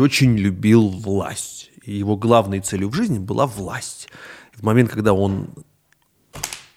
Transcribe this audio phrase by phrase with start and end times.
[0.00, 1.70] очень любил власть.
[1.84, 4.08] И его главной целью в жизни была власть.
[4.54, 5.50] В момент, когда он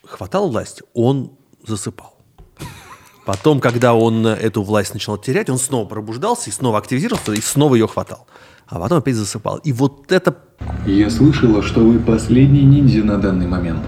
[0.04, 1.32] хватал власть, он
[1.66, 2.18] засыпал.
[3.26, 7.76] Потом, когда он эту власть начал терять, он снова пробуждался и снова активизировался, и снова
[7.76, 8.26] ее хватал.
[8.68, 9.58] А потом опять засыпал.
[9.58, 10.38] И вот это...
[10.86, 13.82] Я слышала, что вы последний ниндзя на данный момент.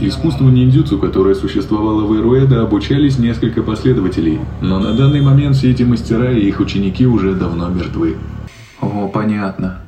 [0.00, 5.82] Искусству ниндзюцу, которое существовало в Ируэда, обучались несколько последователей, но на данный момент все эти
[5.82, 8.16] мастера и их ученики уже давно мертвы.
[8.80, 9.80] О, понятно.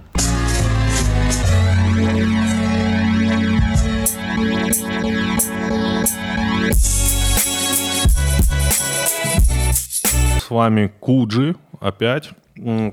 [10.41, 12.31] С вами Куджи опять.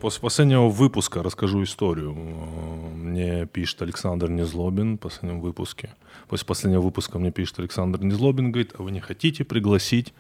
[0.02, 2.16] После последнего выпуска расскажу историю.
[2.96, 5.90] Мне пишет Александр Незлобин в последнем выпуске.
[6.34, 10.16] После последнего выпуска мне пишет Александр Незлобин, говорит, а вы не хотите пригласить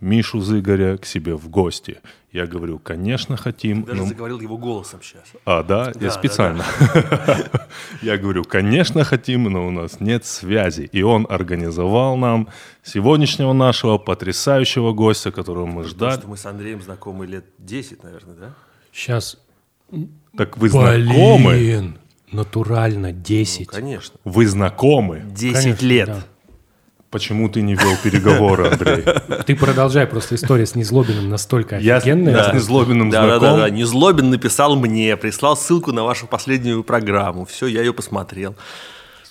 [0.00, 2.00] Мишу Зыгоря к себе в гости.
[2.32, 3.82] Я говорю, конечно, хотим.
[3.82, 4.08] Ты даже но...
[4.08, 5.24] заговорил его голосом сейчас.
[5.44, 5.92] А, да?
[5.92, 6.64] да я специально.
[8.02, 10.88] Я говорю, конечно, хотим, но у нас нет связи.
[10.90, 12.48] И он организовал нам
[12.82, 16.16] сегодняшнего нашего потрясающего гостя, которого мы ждали.
[16.16, 18.54] Потому что мы с Андреем знакомы лет 10, наверное, да?
[18.90, 19.36] Сейчас.
[20.34, 21.98] Так вы знакомы?
[22.32, 23.60] Натурально 10.
[23.60, 24.14] Ну, конечно.
[24.24, 25.22] Вы знакомы?
[25.26, 26.06] 10 конечно, лет.
[26.08, 26.22] Да.
[27.12, 29.04] Почему ты не вел переговоры, Андрей?
[29.46, 32.34] Ты продолжай, просто история с Незлобиным настолько офигенная.
[32.34, 33.40] Я с Незлобиным да, знаком.
[33.40, 33.70] Да, да, да.
[33.70, 37.44] Незлобин написал мне, прислал ссылку на вашу последнюю программу.
[37.44, 38.54] Все, я ее посмотрел.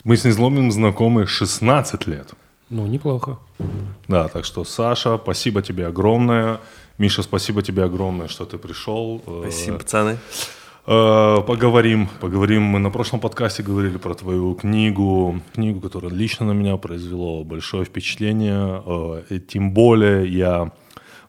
[0.03, 2.29] Мы с Незлобиным знакомы 16 лет.
[2.69, 3.39] Ну, неплохо.
[4.07, 6.59] Да, так что, Саша, спасибо тебе огромное.
[6.99, 9.23] Миша, спасибо тебе огромное, что ты пришел.
[9.41, 10.17] Спасибо, пацаны.
[10.88, 12.64] Э, поговорим, поговорим.
[12.64, 17.86] Мы на прошлом подкасте говорили про твою книгу, книгу, которая лично на меня произвела большое
[17.86, 18.82] впечатление.
[19.30, 20.72] Э, тем более я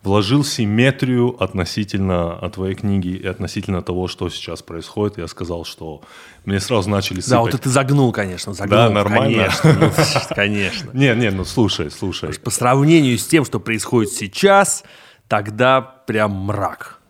[0.03, 5.19] вложил симметрию относительно от твоей книги и относительно того, что сейчас происходит.
[5.19, 6.01] Я сказал, что
[6.45, 7.31] мне сразу начали сыпать.
[7.31, 8.79] Да, вот ты загнул, конечно, загнул.
[8.79, 9.37] Да, нормально.
[9.37, 9.91] Конечно, ну,
[10.35, 10.91] конечно.
[10.93, 12.31] Не, не, ну слушай, слушай.
[12.41, 14.83] По сравнению с тем, что происходит сейчас,
[15.29, 17.02] тогда прям мрак.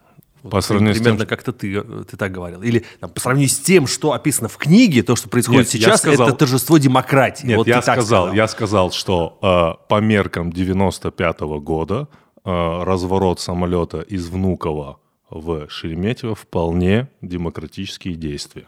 [0.51, 2.63] По сравнению примерно с тем, как-то ты, ты так говорил.
[2.63, 6.01] Или там, по сравнению с тем, что описано в книге, то, что происходит Нет, сейчас,
[6.01, 6.29] сказал...
[6.29, 7.47] это торжество демократии.
[7.47, 12.09] Нет, вот я, сказал, сказал, я сказал, что э, по меркам 95 -го года
[12.45, 14.99] э, разворот самолета из Внуково
[15.31, 18.67] в Шереметьево вполне демократические действия.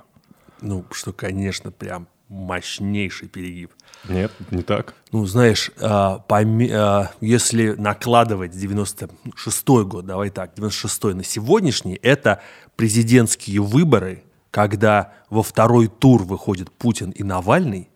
[0.60, 3.70] Ну, что, конечно, прям мощнейший перегиб.
[4.08, 4.94] Нет, не так.
[5.12, 12.42] Ну, знаешь, а, а, если накладывать 96-й год, давай так, 96-й на сегодняшний, это
[12.76, 17.88] президентские выборы, когда во второй тур выходит Путин и Навальный,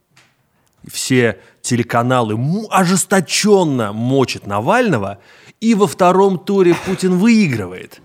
[0.86, 2.38] все телеканалы
[2.70, 5.18] ожесточенно мочат Навального,
[5.60, 8.00] и во втором туре Путин выигрывает.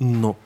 [0.00, 0.36] Но,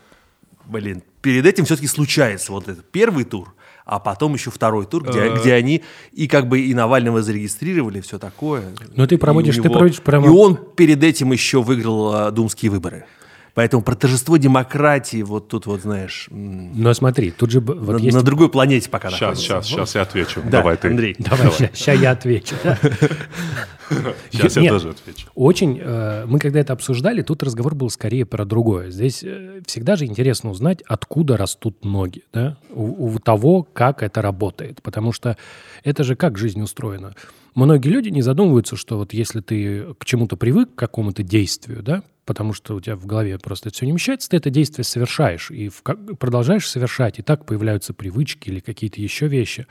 [0.67, 3.55] блин, перед этим все-таки случается вот этот первый тур–
[3.91, 5.37] а потом еще второй тур, где, э.
[5.37, 8.63] где они и как бы и Навального зарегистрировали, все такое.
[8.95, 10.27] Но ты проводишь, него, ты проводишь прямо...
[10.27, 13.07] И он перед этим еще выиграл э, думские выборы.
[13.55, 16.29] Поэтому про торжество демократии вот тут вот, знаешь...
[16.31, 17.61] Но смотри, тут же...
[17.61, 18.17] Вот на, есть...
[18.17, 19.45] на другой планете пока Сейчас, находится.
[19.45, 20.41] сейчас, сейчас я отвечу.
[20.45, 20.89] Да, Давай ты.
[20.89, 21.17] Андрей.
[21.19, 21.71] Давай, давай.
[21.75, 22.55] Сейчас я отвечу.
[24.31, 25.29] Сейчас я тоже отвечу.
[25.35, 25.81] Очень...
[25.83, 28.91] Э, мы когда это обсуждали, тут разговор был скорее про другое.
[28.91, 32.57] Здесь э, всегда же интересно узнать, откуда растут ноги, да?
[32.71, 34.81] У того, как это работает.
[34.83, 35.37] Потому что
[35.83, 37.15] это же как жизнь устроена.
[37.55, 42.03] Многие люди не задумываются, что вот если ты к чему-то привык, к какому-то действию, да,
[42.31, 45.51] потому что у тебя в голове просто это все не вмещается, ты это действие совершаешь
[45.51, 45.69] и
[46.17, 49.67] продолжаешь совершать, и так появляются привычки или какие-то еще вещи.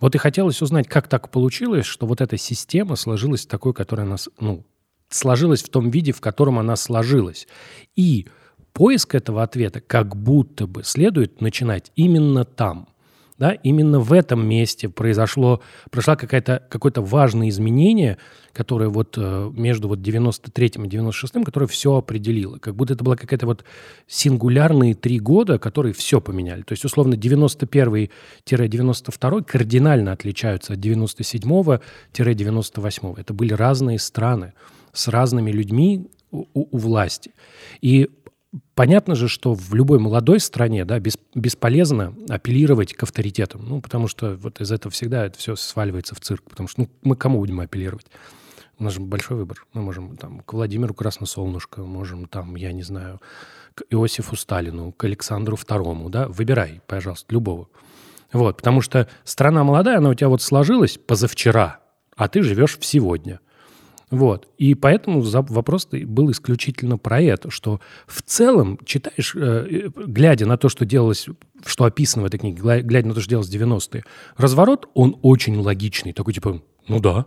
[0.00, 4.28] Вот и хотелось узнать, как так получилось, что вот эта система сложилась такой, которая нас,
[4.40, 4.64] ну,
[5.08, 7.46] сложилась в том виде, в котором она сложилась.
[7.94, 8.26] И
[8.72, 12.88] поиск этого ответа как будто бы следует начинать именно там–
[13.38, 18.18] да, именно в этом месте произошло, произошло какое-то важное изменение,
[18.52, 22.58] которое вот э, между вот 93-м и 96-м, которое все определило.
[22.58, 23.64] Как будто это была какая-то вот
[24.06, 26.62] сингулярные три года, которые все поменяли.
[26.62, 33.14] То есть, условно, 91-92 кардинально отличаются от 97-98.
[33.18, 34.52] Это были разные страны
[34.92, 37.32] с разными людьми у, у власти.
[37.80, 38.08] И
[38.74, 44.06] Понятно же, что в любой молодой стране да, бес, бесполезно апеллировать к авторитетам, ну, потому
[44.06, 47.38] что вот из этого всегда это все сваливается в цирк, потому что ну, мы кому
[47.38, 48.06] будем апеллировать?
[48.78, 49.64] У нас же большой выбор.
[49.72, 53.20] Мы можем там к Владимиру Красносолнышко, можем там, я не знаю,
[53.74, 57.68] к Иосифу Сталину, к Александру Второму, да, выбирай, пожалуйста, любого.
[58.32, 61.80] Вот, потому что страна молодая, она у тебя вот сложилась позавчера,
[62.16, 63.40] а ты живешь в сегодня.
[64.14, 64.48] Вот.
[64.58, 70.68] И поэтому вопрос был исключительно про это, что в целом читаешь, э, глядя на то,
[70.68, 71.26] что делалось,
[71.66, 74.04] что описано в этой книге, глядя на то, что делалось в 90-е,
[74.36, 76.12] разворот, он очень логичный.
[76.12, 77.26] Такой типа, ну да,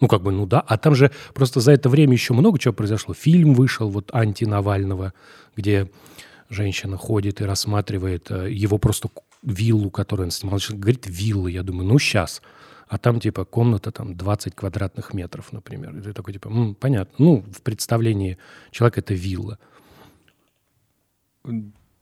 [0.00, 0.60] ну, как бы, ну да.
[0.60, 3.12] А там же просто за это время еще много чего произошло.
[3.14, 5.12] Фильм вышел, вот, анти-Навального,
[5.56, 5.90] где
[6.48, 9.10] женщина ходит и рассматривает э, его просто
[9.42, 10.58] виллу, которую он снимал.
[10.70, 11.50] Говорит, виллы.
[11.50, 12.40] Я думаю, ну, сейчас.
[12.88, 15.96] А там, типа, комната там 20 квадратных метров, например.
[15.96, 17.14] И ты такой, типа, М, понятно.
[17.18, 18.38] Ну, в представлении
[18.70, 19.58] человека это вилла.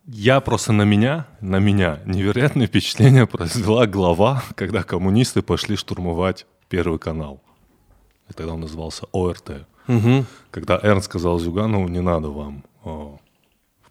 [0.06, 6.98] Я просто на меня, на меня невероятное впечатление произвела глава, когда коммунисты пошли штурмовать Первый
[6.98, 7.40] канал.
[8.28, 9.66] И тогда он назывался ОРТ.
[9.88, 10.24] Угу.
[10.50, 13.18] Когда Эрн сказал Зюганову, не надо вам о,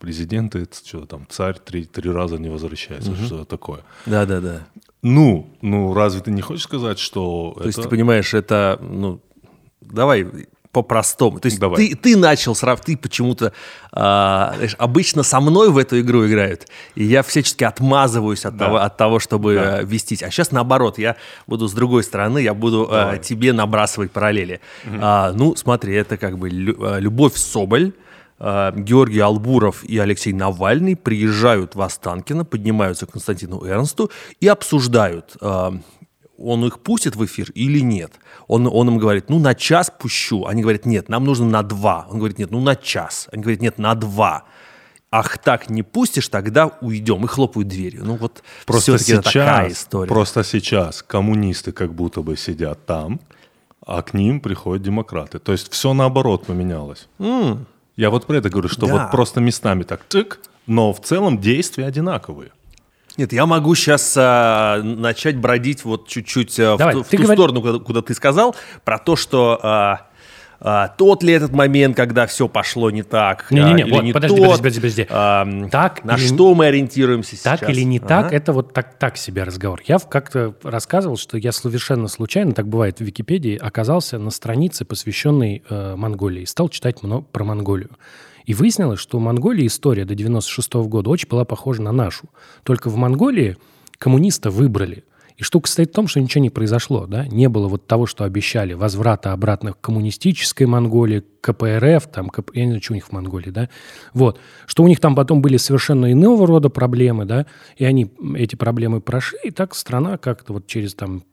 [0.02, 3.26] президенты, что там, царь три, три раза не возвращается, угу.
[3.26, 3.82] что такое.
[4.08, 4.68] Да-да-да.
[5.04, 7.68] Ну, ну, разве ты не хочешь сказать, что То это...
[7.68, 9.22] есть ты понимаешь, это, ну,
[9.80, 10.28] давай
[10.72, 11.40] по-простому.
[11.40, 11.76] То есть Давай.
[11.76, 13.52] ты, ты начал сразу, ты почему-то, э,
[13.92, 18.66] знаешь, обычно со мной в эту игру играют, и я всячески отмазываюсь от, да.
[18.66, 19.82] того, от того, чтобы да.
[19.82, 20.24] э, вестись.
[20.24, 24.62] А сейчас наоборот, я буду с другой стороны, я буду э, тебе набрасывать параллели.
[24.86, 24.96] Угу.
[25.02, 27.92] А, ну, смотри, это как бы Любовь Соболь,
[28.42, 34.10] Георгий Албуров и Алексей Навальный приезжают в Останкино, поднимаются к Константину Эрнсту
[34.40, 35.38] и обсуждают
[36.44, 38.14] он их пустит в эфир или нет.
[38.48, 40.46] Он, он им говорит, ну, на час пущу.
[40.46, 42.08] Они говорят, нет, нам нужно на два.
[42.10, 43.28] Он говорит, нет, ну, на час.
[43.32, 44.44] Они говорят, нет, на два.
[45.12, 47.24] Ах, так не пустишь, тогда уйдем.
[47.26, 48.06] И хлопают дверью.
[48.06, 50.08] Ну, вот просто сейчас, такая история.
[50.08, 53.20] Просто сейчас коммунисты как будто бы сидят там,
[53.86, 55.40] а к ним приходят демократы.
[55.40, 57.08] То есть все наоборот поменялось.
[57.20, 57.66] Mm.
[57.96, 58.94] Я вот про это говорю, что да.
[58.94, 62.52] вот просто местами так тык, но в целом действия одинаковые.
[63.18, 67.36] Нет, я могу сейчас а, начать бродить вот чуть-чуть а, Давай, в, в ту говор...
[67.36, 68.56] сторону, куда, куда ты сказал,
[68.86, 70.08] про то, что а,
[70.64, 74.38] а, тот ли этот момент, когда все пошло не так, не-не-не, а, вот, не подожди,
[74.38, 75.08] тот, подожди, подожди, подожди.
[75.10, 76.28] А, так на или...
[76.28, 77.60] что мы ориентируемся так сейчас?
[77.62, 78.08] Так или не ага.
[78.08, 79.82] так, это вот так, так себе разговор.
[79.88, 85.64] Я как-то рассказывал, что я совершенно случайно, так бывает в Википедии, оказался на странице, посвященной
[85.68, 87.90] э, Монголии, стал читать много про Монголию.
[88.46, 92.30] И выяснилось, что у Монголии история до 96 -го года очень была похожа на нашу.
[92.64, 93.58] Только в Монголии
[93.98, 95.06] коммуниста выбрали.
[95.38, 97.06] И штука стоит в том, что ничего не произошло.
[97.08, 97.28] Да?
[97.28, 102.52] Не было вот того, что обещали, возврата обратно к коммунистической Монголии, КПРФ, там, КП...
[102.54, 103.70] я не знаю, что у них в Монголии, да,
[104.14, 107.48] вот, что у них там потом были совершенно иного рода проблемы, да,
[107.78, 111.24] и они эти проблемы прошли, и так страна как-то вот через там,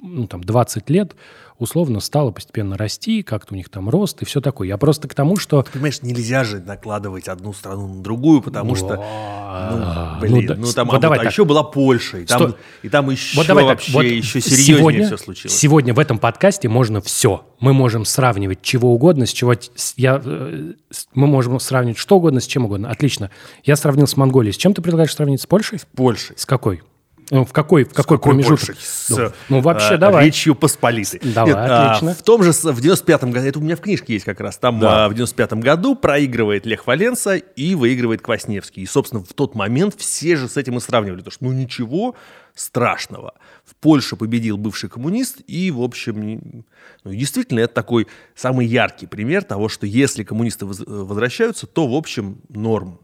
[0.00, 1.16] ну, там 20 лет
[1.58, 4.68] условно стало постепенно расти, как-то у них там рост и все такое.
[4.68, 5.62] Я просто к тому, что...
[5.62, 10.72] Ты понимаешь, нельзя же накладывать одну страну на другую, потому что, ну, блин, ну, ну
[10.72, 13.92] там, вот а, давай еще была Польша, и там, и там еще вот давай вообще
[13.92, 15.56] так, вот еще серьезнее сегодня, все случилось.
[15.56, 17.44] Сегодня в этом подкасте можно все.
[17.60, 19.54] Мы можем сравнивать чего угодно, с чего...
[19.96, 20.72] Я, э,
[21.14, 22.90] мы можем сравнивать что угодно с чем угодно.
[22.90, 23.30] Отлично.
[23.64, 24.52] Я сравнил с Монголией.
[24.52, 25.40] С чем ты предлагаешь сравнить?
[25.40, 25.78] С Польшей?
[25.78, 26.36] С Польшей.
[26.38, 26.82] С какой?
[27.30, 28.76] Ну, в какой, в какой, какой промежуток?
[28.78, 30.26] С, ну, ну, вообще, а, давай.
[30.26, 31.20] Речью Посполитой.
[31.22, 32.10] Давай, Нет, отлично.
[32.12, 34.58] А, в том же, в 95-м году, это у меня в книжке есть как раз,
[34.58, 35.06] там да.
[35.06, 38.84] а, в 95-м году проигрывает Лех Валенса и выигрывает Квасневский.
[38.84, 41.18] И, собственно, в тот момент все же с этим и сравнивали.
[41.18, 42.14] Потому что, ну, ничего
[42.54, 43.34] страшного.
[43.64, 46.64] В Польше победил бывший коммунист, и, в общем,
[47.04, 48.06] ну, действительно, это такой
[48.36, 53.00] самый яркий пример того, что если коммунисты возвращаются, то, в общем, норм.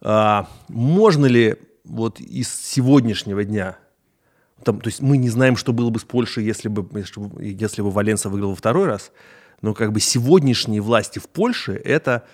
[0.00, 1.56] А, можно ли
[1.88, 3.78] вот из сегодняшнего дня,
[4.64, 6.86] там, то есть мы не знаем, что было бы с Польшей, если бы,
[7.40, 9.12] если бы Валенса выиграл во второй раз,
[9.62, 12.24] но как бы сегодняшние власти в Польше это,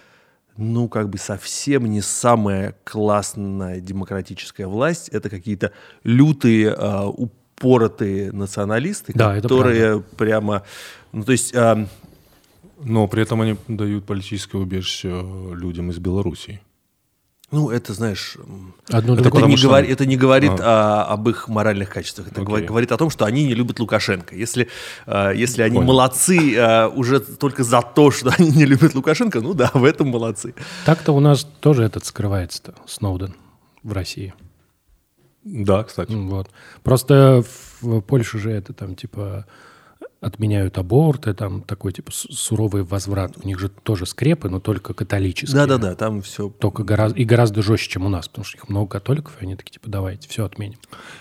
[0.56, 9.12] ну, как бы совсем не самая классная демократическая власть, это какие-то лютые, uh, упоротые националисты,
[9.14, 10.62] да, которые прямо,
[11.12, 11.54] ну, то есть...
[11.54, 11.86] Uh,
[12.80, 15.08] но при этом они дают политическое убежище
[15.54, 16.60] людям из Белоруссии.
[17.50, 18.36] Ну, это, знаешь,
[18.88, 19.68] Одно это, не что...
[19.68, 21.04] говори, это не говорит а.
[21.04, 22.28] о, об их моральных качествах.
[22.28, 22.64] Это okay.
[22.64, 24.34] говорит о том, что они не любят Лукашенко.
[24.34, 24.68] Если,
[25.06, 25.88] а, если они Понял.
[25.88, 30.08] молодцы а, уже только за то, что они не любят Лукашенко, ну да, в этом
[30.08, 30.54] молодцы.
[30.84, 33.34] Так-то у нас тоже этот скрывается-то, Сноуден,
[33.82, 34.34] в России.
[35.44, 36.12] Да, кстати.
[36.12, 36.48] Вот.
[36.82, 37.44] Просто
[37.80, 39.46] в Польше же это там типа
[40.24, 43.36] отменяют аборты, там такой типа суровый возврат.
[43.42, 45.54] У них же тоже скрепы, но только католические.
[45.54, 46.48] Да-да-да, там все...
[46.48, 49.56] Только гораздо, и гораздо жестче, чем у нас, потому что их много католиков, и они
[49.56, 50.78] такие, типа, давайте, все отменим.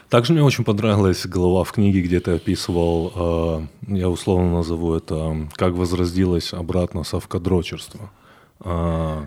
[0.10, 5.50] Также мне очень понравилась глава в книге, где ты описывал, э, я условно назову это,
[5.56, 8.10] как возродилось обратно совкадрочерство.
[8.62, 9.24] Э,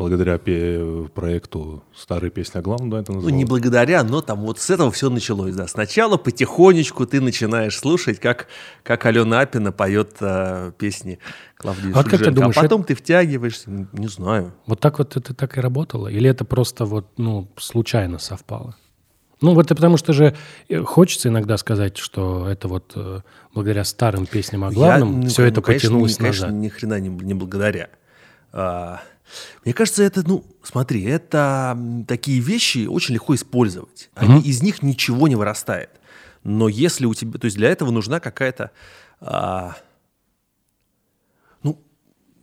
[0.00, 3.36] благодаря пе- проекту «Старые песни о главном», да, это Ну, называлось?
[3.38, 5.66] не благодаря, но там вот с этого все началось, да.
[5.68, 8.46] Сначала потихонечку ты начинаешь слушать, как,
[8.82, 11.18] как Алена Апина поет э, песни
[11.56, 12.40] Клавдии А вот как ты Шульженко.
[12.40, 14.52] думаешь, а потом ты втягиваешься, не знаю.
[14.66, 16.08] Вот так вот это так и работало?
[16.08, 18.76] Или это просто вот, ну, случайно совпало?
[19.42, 20.34] Ну, вот это потому что же
[20.68, 23.20] э, хочется иногда сказать, что это вот э,
[23.54, 26.60] благодаря старым песням о главном Я, ну, все ну, это конечно, потянулось не- конечно, назад.
[26.60, 27.88] ни хрена не, не благодаря.
[28.52, 29.00] А,
[29.64, 34.10] мне кажется, это, ну, смотри, это такие вещи очень легко использовать.
[34.14, 35.90] Они, Из них ничего не вырастает.
[36.42, 38.70] Но если у тебя, то есть для этого нужна какая-то,
[39.20, 39.76] а,
[41.62, 41.78] ну,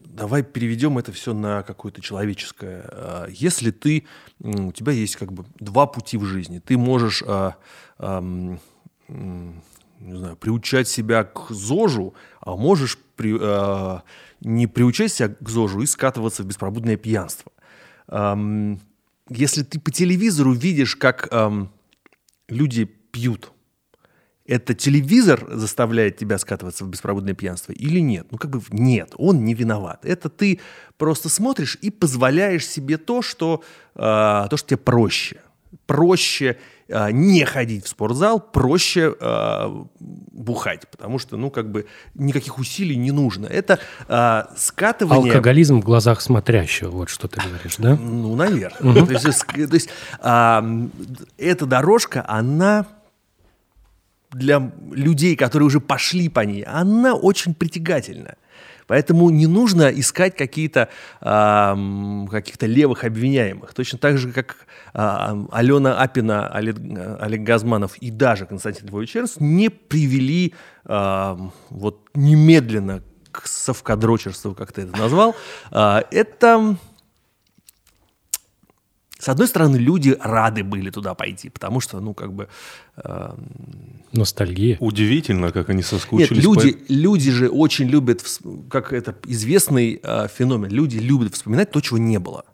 [0.03, 2.84] давай переведем это все на какое-то человеческое.
[2.88, 4.06] А, Если ты,
[4.39, 7.56] у тебя есть как бы два пути в жизни, ты можешь, а,
[8.00, 8.60] м,
[9.08, 14.03] не знаю, приучать себя к ЗОЖу, а можешь при- а,
[14.41, 17.51] не приучать себя к ЗОЖу и скатываться в беспробудное пьянство.
[18.08, 18.79] Ам,
[19.29, 21.72] Если ты по телевизору видишь, как ам,
[22.48, 23.51] люди пьют,
[24.46, 28.27] это телевизор заставляет тебя скатываться в беспробудное пьянство или нет?
[28.32, 30.06] Ну, как бы нет, он не виноват.
[30.06, 30.62] Это ты
[30.98, 33.62] просто смотришь и позволяешь себе то, что,
[33.94, 35.41] а, то, что тебе проще.
[35.88, 36.58] Проще
[36.89, 42.96] а, не ходить в спортзал, проще а, бухать, потому что, ну, как бы никаких усилий
[42.96, 43.48] не нужно.
[43.48, 45.32] Это а, скатывание...
[45.32, 47.96] Алкоголизм в глазах смотрящего, вот что ты говоришь, да?
[47.96, 49.06] Ну, наверное.
[49.06, 49.89] То есть,
[50.22, 50.91] м,
[51.38, 52.86] эта дорожка, она
[54.32, 58.36] для людей, которые уже пошли по ней, она очень притягательна.
[58.88, 60.89] Поэтому не нужно искать какие-то
[61.22, 63.74] м, каких-то левых обвиняемых.
[63.74, 66.77] Точно так же, как а, Алена Апина, Олег,
[67.20, 70.53] Олег Газманов и даже Константин Львович Эрнст не привели
[70.86, 71.38] а,
[71.70, 75.36] вот немедленно к совкадрочерству, как ты это назвал.
[75.72, 76.77] А, это
[79.27, 82.48] с одной стороны, люди рады были туда пойти, потому что, ну, как бы...
[82.96, 83.34] э,
[84.13, 84.77] Ностальгия.
[84.79, 86.41] Удивительно, как они Нет, соскучились.
[86.43, 88.24] люди, по- люди же очень любят,
[88.69, 92.46] как это известный э, феномен, люди любят вспоминать то, чего не было.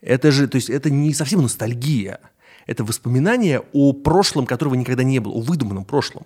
[0.00, 2.18] Это же, то есть это не совсем ностальгия.
[2.66, 6.24] Это воспоминание о прошлом, которого никогда не было, о выдуманном прошлом.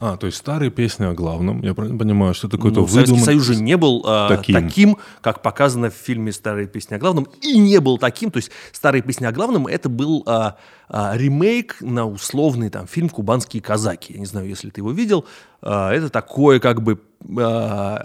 [0.00, 1.60] А, то есть старые песни о главном.
[1.62, 4.54] Я понимаю, что какой-то Ну, Советский выдуман- Союз же не был э, Таким.
[4.54, 4.96] таким.
[5.20, 8.30] как показано в фильме «Старые песни о главном», и не был таким.
[8.30, 10.52] То есть «Старые песни о главном»— это был э,
[10.88, 14.12] э, ремейк на условный там, фильм «Кубанские казаки».
[14.12, 15.24] Я не знаю, если ты его видел.
[15.62, 17.00] Э, это такое как бы...
[17.36, 17.96] э,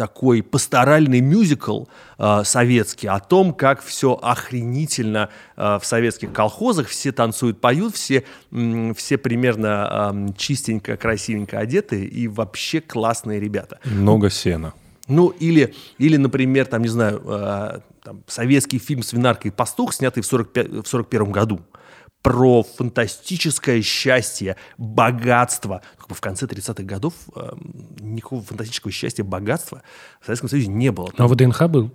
[0.00, 1.84] такой пасторальный мюзикл
[2.16, 5.28] э, советский о том, как все охренительно
[5.58, 12.02] э, в советских колхозах, все танцуют, поют, все, м, все примерно ам, чистенько, красивенько одеты
[12.02, 13.78] и вообще классные ребята.
[13.84, 14.72] Много сена.
[15.06, 20.22] Ну, или, или например, там, не знаю, э, там, советский фильм «Свинарка и пастух», снятый
[20.22, 21.60] в, 45, в 41 году,
[22.22, 25.82] про фантастическое счастье, богатство.
[25.96, 27.52] Как бы в конце 30-х годов э,
[28.00, 29.82] никакого фантастического счастья, богатства
[30.20, 31.10] в Советском Союзе не было.
[31.16, 31.90] А ВДНХ был?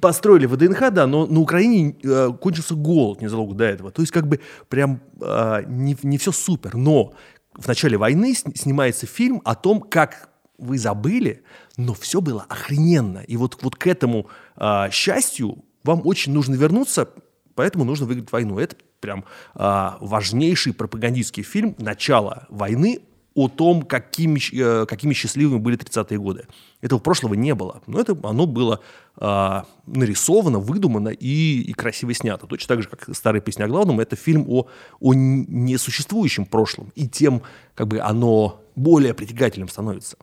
[0.00, 3.90] Построили ВДНХ, да, но на Украине э, кончился голод незадолго до этого.
[3.90, 6.76] То есть как бы прям э, не, не все супер.
[6.76, 7.14] Но
[7.54, 11.42] в начале войны снимается фильм о том, как вы забыли,
[11.76, 13.18] но все было охрененно.
[13.18, 17.08] И вот, вот к этому э, счастью вам очень нужно вернуться,
[17.56, 18.60] поэтому нужно выиграть войну.
[18.60, 23.00] Это прям э, важнейший пропагандистский фильм начала войны
[23.34, 26.46] о том, какими, э, какими счастливыми были 30-е годы.
[26.80, 27.82] Этого прошлого не было.
[27.86, 28.80] Но это оно было
[29.16, 32.46] а, нарисовано, выдумано и, и красиво снято.
[32.46, 34.68] Точно так же, как «Старая песня о главном», это фильм о,
[35.00, 36.92] о несуществующем прошлом.
[36.94, 37.42] И тем
[37.74, 40.16] как бы оно более притягательным становится.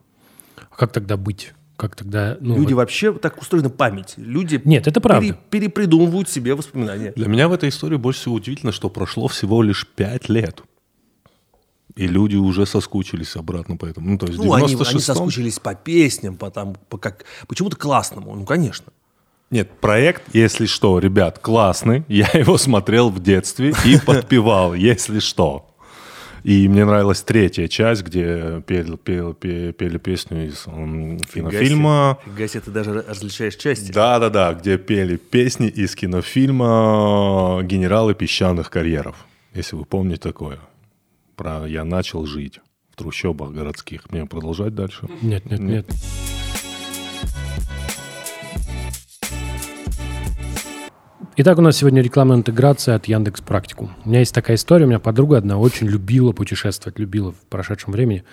[0.70, 1.54] А Как тогда быть?
[1.82, 2.38] Как тогда...
[2.40, 4.14] Ну, Люди вот- вообще так устроена память.
[4.16, 5.36] Люди Нет, это правда.
[5.50, 7.12] перепридумывают себе воспоминания.
[7.16, 10.62] Для меня в этой истории больше всего удивительно, что прошло всего лишь пять лет.
[11.96, 14.12] И люди уже соскучились обратно по этому.
[14.12, 17.78] Ну, то есть Ну, они, они 96-м соскучились по песням, по, там, по как, почему-то
[17.78, 18.36] классному.
[18.36, 18.94] Ну, конечно.
[19.50, 22.06] Нет, проект, если что, ребят, классный.
[22.08, 25.71] Я его смотрел в детстве и подпевал, если что.
[26.44, 30.64] И мне нравилась третья часть, где пел- пел- пе- пели песню из
[31.34, 32.18] кинофильма.
[32.26, 33.92] Фига себе, ты даже различаешь части.
[33.92, 39.16] Да-да-да, где пели песни из кинофильма «Генералы песчаных карьеров».
[39.54, 40.60] Если вы помните такое.
[41.36, 42.60] Про «Я начал жить
[42.92, 44.10] в трущобах городских».
[44.12, 45.08] Мне продолжать дальше?
[45.22, 45.86] Нет, нет, нет.
[51.44, 53.90] Итак, у нас сегодня рекламная интеграция от Яндекс Практику.
[54.06, 57.94] У меня есть такая история, у меня подруга одна очень любила путешествовать, любила в прошедшем
[57.94, 58.24] времени.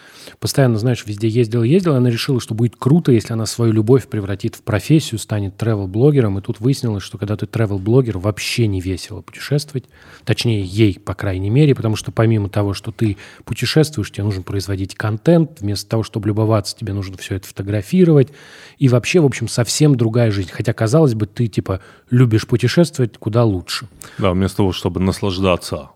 [0.41, 4.57] Постоянно, знаешь, везде ездила, ездила, она решила, что будет круто, если она свою любовь превратит
[4.57, 6.39] в профессию, станет travel-блогером.
[6.39, 9.87] И тут выяснилось, что когда ты travel-блогер, вообще не весело путешествовать.
[10.27, 14.95] Точнее, ей, по крайней мере, потому что помимо того, что ты путешествуешь, тебе нужно производить
[14.95, 15.63] контент.
[15.63, 18.29] Вместо того, чтобы любоваться, тебе нужно все это фотографировать.
[18.77, 20.51] И вообще, в общем, совсем другая жизнь.
[20.53, 23.89] Хотя, казалось бы, ты, типа, любишь путешествовать, путешествовать куда лучше.
[24.19, 25.91] Да, вместо того, чтобы наслаждаться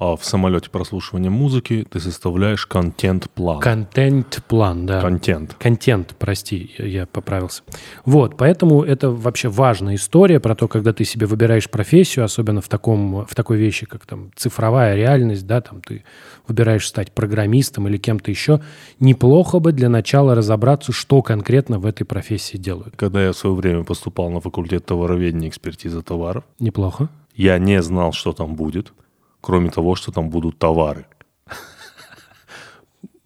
[0.00, 3.60] а в самолете прослушивания музыки ты составляешь контент-план.
[3.60, 5.02] Контент-план, да.
[5.02, 5.54] Контент.
[5.58, 7.62] Контент, прости, я поправился.
[8.06, 12.68] Вот, поэтому это вообще важная история про то, когда ты себе выбираешь профессию, особенно в,
[12.68, 16.02] таком, в такой вещи, как там цифровая реальность, да, там ты
[16.48, 18.62] выбираешь стать программистом или кем-то еще,
[19.00, 22.96] неплохо бы для начала разобраться, что конкретно в этой профессии делают.
[22.96, 27.10] Когда я в свое время поступал на факультет товароведения экспертизы товаров, неплохо.
[27.36, 28.94] Я не знал, что там будет
[29.40, 31.06] кроме того, что там будут товары.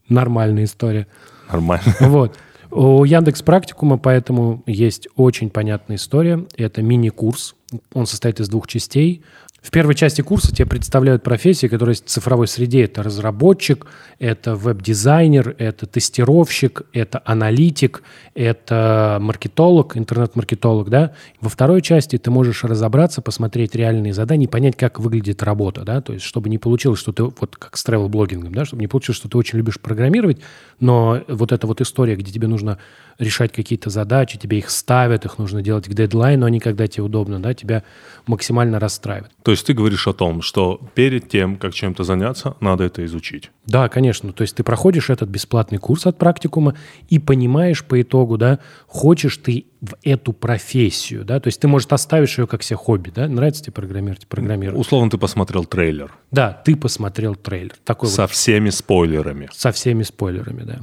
[0.09, 1.06] Нормальная история.
[1.50, 1.85] Нормально.
[2.00, 2.38] Вот.
[2.71, 6.44] У Яндекс Практикума поэтому есть очень понятная история.
[6.56, 7.54] Это мини-курс.
[7.92, 9.23] Он состоит из двух частей.
[9.64, 12.85] В первой части курса тебе представляют профессии, которые есть в цифровой среде.
[12.85, 13.87] Это разработчик,
[14.18, 18.02] это веб-дизайнер, это тестировщик, это аналитик,
[18.35, 20.90] это маркетолог, интернет-маркетолог.
[20.90, 21.14] Да?
[21.40, 25.80] Во второй части ты можешь разобраться, посмотреть реальные задания и понять, как выглядит работа.
[25.83, 26.02] Да?
[26.02, 28.66] То есть, чтобы не получилось, что ты, вот как с travel-блогингом, да?
[28.66, 30.40] чтобы не получилось, что ты очень любишь программировать,
[30.78, 32.76] но вот эта вот история, где тебе нужно
[33.18, 37.40] решать какие-то задачи, тебе их ставят, их нужно делать к дедлайну, не когда тебе удобно,
[37.40, 37.83] да, тебя
[38.26, 39.33] максимально расстраивает.
[39.42, 43.50] То есть ты говоришь о том, что перед тем, как чем-то заняться, надо это изучить?
[43.66, 44.33] Да, конечно.
[44.33, 46.75] То есть ты проходишь этот бесплатный курс от практикума
[47.09, 51.92] и понимаешь по итогу, да, хочешь ты в эту профессию, да, то есть ты, может,
[51.92, 54.80] оставишь ее как все хобби, да, нравится тебе программировать, программировать.
[54.80, 56.14] Условно ты посмотрел трейлер.
[56.30, 57.75] Да, ты посмотрел трейлер.
[57.85, 59.49] Такой Со вот, всеми спойлерами.
[59.52, 60.80] Со всеми спойлерами, да.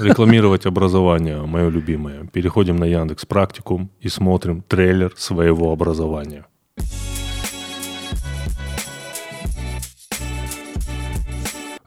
[0.00, 2.26] Рекламировать образование, мое любимое.
[2.26, 6.46] Переходим на Яндекс Практикум и смотрим трейлер своего образования.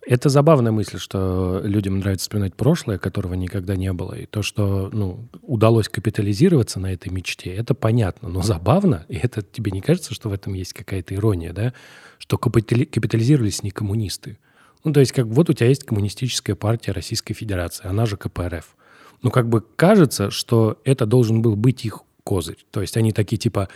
[0.07, 4.13] Это забавная мысль, что людям нравится вспоминать прошлое, которого никогда не было.
[4.13, 8.29] И то, что ну, удалось капитализироваться на этой мечте, это понятно.
[8.29, 11.73] Но забавно, и это тебе не кажется, что в этом есть какая-то ирония, да?
[12.19, 14.37] Что капитализировались не коммунисты,
[14.83, 18.75] ну, то есть, как вот у тебя есть коммунистическая партия Российской Федерации, она же КПРФ.
[19.21, 22.57] Ну, как бы кажется, что это должен был быть их козырь.
[22.71, 23.69] То есть они такие типа,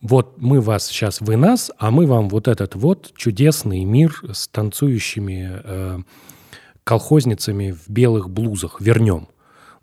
[0.00, 4.48] вот мы вас сейчас, вы нас, а мы вам вот этот вот чудесный мир с
[4.48, 5.98] танцующими э,
[6.84, 9.28] колхозницами в белых блузах вернем.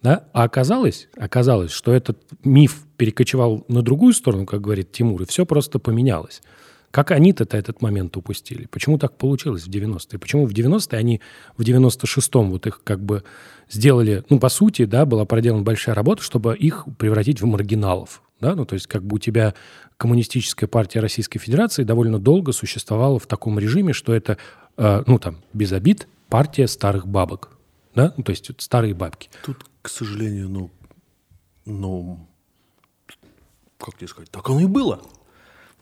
[0.01, 0.25] Да?
[0.33, 5.45] А оказалось, оказалось, что этот миф перекочевал на другую сторону, как говорит Тимур, и все
[5.45, 6.41] просто поменялось.
[6.93, 8.67] Как они-то этот момент упустили?
[8.67, 10.19] Почему так получилось в 90-е?
[10.19, 11.21] Почему в 90-е они
[11.57, 13.23] в 96-м вот их как бы
[13.67, 18.53] сделали, ну, по сути, да, была проделана большая работа, чтобы их превратить в маргиналов, да,
[18.53, 19.55] ну, то есть как бы у тебя
[19.97, 24.37] коммунистическая партия Российской Федерации довольно долго существовала в таком режиме, что это,
[24.77, 27.57] э, ну, там, без обид, партия старых бабок,
[27.95, 29.31] да, ну, то есть старые бабки.
[29.43, 30.69] Тут, к сожалению, ну,
[31.65, 32.29] ну,
[33.79, 35.01] как тебе сказать, так оно и было.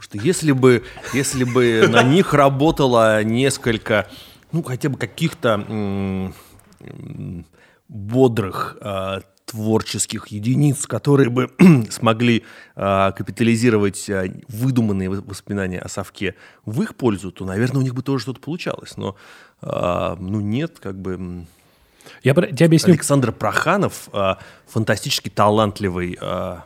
[0.02, 0.84] Что если бы,
[1.14, 4.10] если бы на них работало несколько,
[4.52, 6.34] ну, хотя бы каких-то
[7.88, 11.52] бодрых э, творческих единиц, которые бы
[11.92, 12.44] смогли
[12.76, 16.36] э, капитализировать э, выдуманные воспоминания о совке
[16.66, 18.98] в их пользу, то, наверное, у них бы тоже что-то получалось.
[18.98, 19.16] Но,
[19.62, 21.46] э, ну, нет, как бы...
[22.24, 22.94] Я тебе объясню.
[22.94, 24.36] Александр Проханов, э,
[24.68, 26.58] фантастически талантливый э,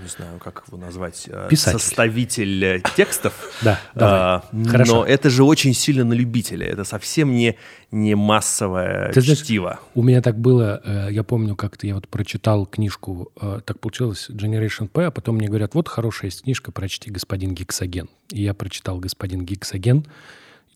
[0.00, 1.78] не знаю, как его назвать, э, Писатель.
[1.78, 3.32] составитель э, текстов.
[3.62, 4.42] Да, давай.
[4.66, 4.96] Хорошо.
[4.96, 6.66] Но это же очень сильно на любителя.
[6.66, 7.56] Это совсем не,
[7.90, 9.68] не массовое Ты чтиво.
[9.68, 13.32] Знаешь, у меня так было, э, я помню, как-то я вот прочитал книжку,
[13.64, 18.08] так получилось, Generation P, а потом мне говорят, вот хорошая есть книжка, прочти «Господин Гексоген».
[18.30, 20.06] И я прочитал «Господин Гексоген»,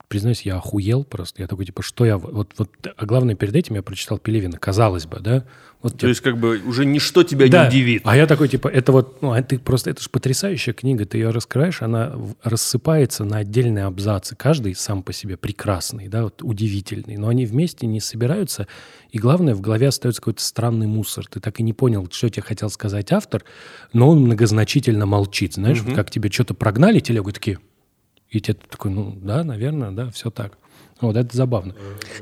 [0.08, 1.42] признаюсь, я охуел просто.
[1.42, 2.16] Я такой, типа, что я...
[2.18, 5.44] Вот, вот, а главное, перед этим я прочитал Пелевина, казалось бы, да?
[5.80, 7.62] Вот, То типа, есть, как бы, уже ничто тебя да.
[7.64, 8.02] не удивит.
[8.04, 11.18] А я такой, типа, это вот, ну, а ты просто, это же потрясающая книга, ты
[11.18, 17.16] ее раскрываешь, она рассыпается на отдельные абзацы, каждый сам по себе прекрасный, да, вот, удивительный,
[17.16, 18.66] но они вместе не собираются,
[19.10, 21.26] и главное, в голове остается какой-то странный мусор.
[21.28, 23.44] Ты так и не понял, что тебе хотел сказать автор,
[23.92, 25.90] но он многозначительно молчит, знаешь, угу.
[25.90, 27.60] вот как тебе что-то прогнали, телегу, такие,
[28.30, 30.58] и тебе такой, ну да, наверное, да, все так.
[31.00, 31.74] Вот это забавно.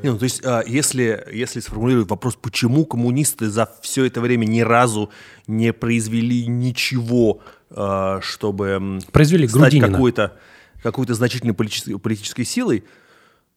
[0.02, 4.44] Не, ну, то есть, а, если, если сформулировать вопрос, почему коммунисты за все это время
[4.44, 5.10] ни разу
[5.46, 7.40] не произвели ничего
[7.70, 10.36] э, чтобы Произвели стать какой-то
[10.82, 12.84] какой-то значительной политической, политической силой,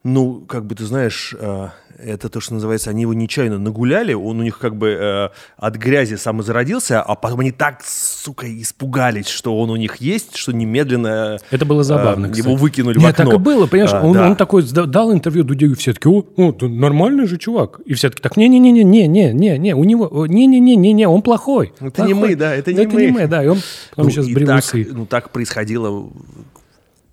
[0.04, 4.40] ну, как бы ты знаешь, э, это то, что называется, они его нечаянно нагуляли, он
[4.40, 8.48] у них как бы э, от грязи сам и зародился, а потом они так, сука,
[8.62, 12.48] испугались, что он у них есть, что немедленно Это было забавно, э, кстати.
[12.48, 13.26] его выкинули Нет, в окно.
[13.32, 13.94] так и было, понимаешь?
[13.94, 14.30] А, он, да.
[14.30, 17.82] он такой дал интервью Дудю, и все таки о, о, ты нормальный же чувак.
[17.86, 21.74] И все таки так, не-не-не-не-не-не, у него, не-не-не-не-не, он плохой.
[21.82, 22.30] Это не плохой.
[22.30, 23.02] мы, да, это не это мы.
[23.02, 23.58] не мы, да, и он
[23.90, 26.10] потом Ну, сейчас брил так, ну, так происходило,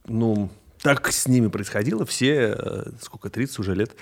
[0.06, 0.50] ну,
[0.94, 3.94] так с ними происходило все, э, сколько, 30 уже лет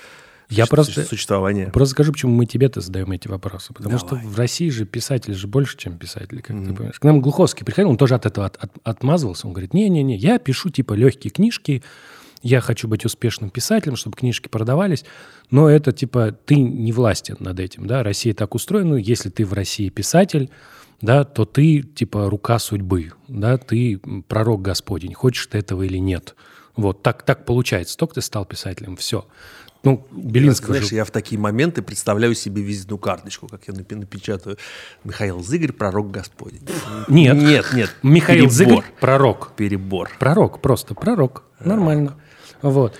[0.50, 1.70] Я просто- существования.
[1.72, 3.72] Просто скажу, почему мы тебе-то задаем эти вопросы.
[3.72, 4.06] Потому Давай.
[4.20, 6.98] что в России же писатели же больше, чем писатели, как ты понимаешь.
[7.00, 9.46] К нам Глуховский приходил, он тоже от этого от- от- отмазывался.
[9.46, 11.82] Он говорит, не-не-не, я пишу типа легкие книжки,
[12.42, 15.06] я хочу быть успешным писателем, чтобы книжки продавались,
[15.50, 19.54] но это типа ты не властен над этим, да, Россия так устроена, если ты в
[19.54, 20.50] России писатель,
[21.00, 26.34] да, то ты типа рука судьбы, да, ты пророк Господень, хочешь ты этого или нет.
[26.76, 27.96] Вот, так, так получается.
[27.96, 29.26] Только ты стал писателем, все.
[29.84, 34.56] Ну, Белинского Знаешь, же- я в такие моменты представляю себе визитную карточку, как я напечатаю
[35.04, 36.66] Михаил Зыгорь, пророк Господень.
[37.06, 37.36] Нет.
[37.36, 37.94] Нет, нет.
[38.02, 38.52] Михаил перебор.
[38.52, 39.52] Зыгорь– пророк.
[39.56, 40.10] Перебор.
[40.18, 41.44] Пророк, просто пророк.
[41.60, 42.18] Нормально.
[42.62, 42.98] Вот.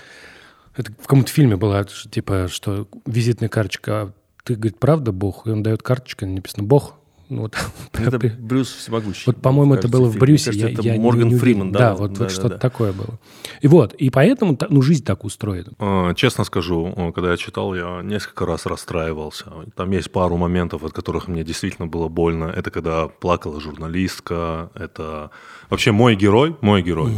[0.75, 5.47] Это в каком-то фильме было, типа, что визитная карточка, а ты, говорит, правда Бог?
[5.47, 6.95] И он дает карточку, написано Бог.
[7.27, 7.57] Ну, вот.
[7.93, 9.23] Это Брюс Всемогущий.
[9.25, 10.19] Вот, по-моему, это было в фильм.
[10.19, 10.51] Брюсе.
[10.51, 11.35] Мне я- кажется, я это не- Морган не.
[11.37, 11.79] Фриман, да?
[11.79, 13.17] Да, вот, вот что-то такое было.
[13.61, 15.71] И вот, и поэтому ну, жизнь так устроена.
[15.79, 19.45] Э, Честно скажу, э, когда я читал, я несколько раз расстраивался.
[19.75, 22.45] Там есть пару моментов, от которых мне действительно было больно.
[22.45, 25.31] Это когда плакала журналистка, это...
[25.69, 27.11] Вообще мой герой, мой герой,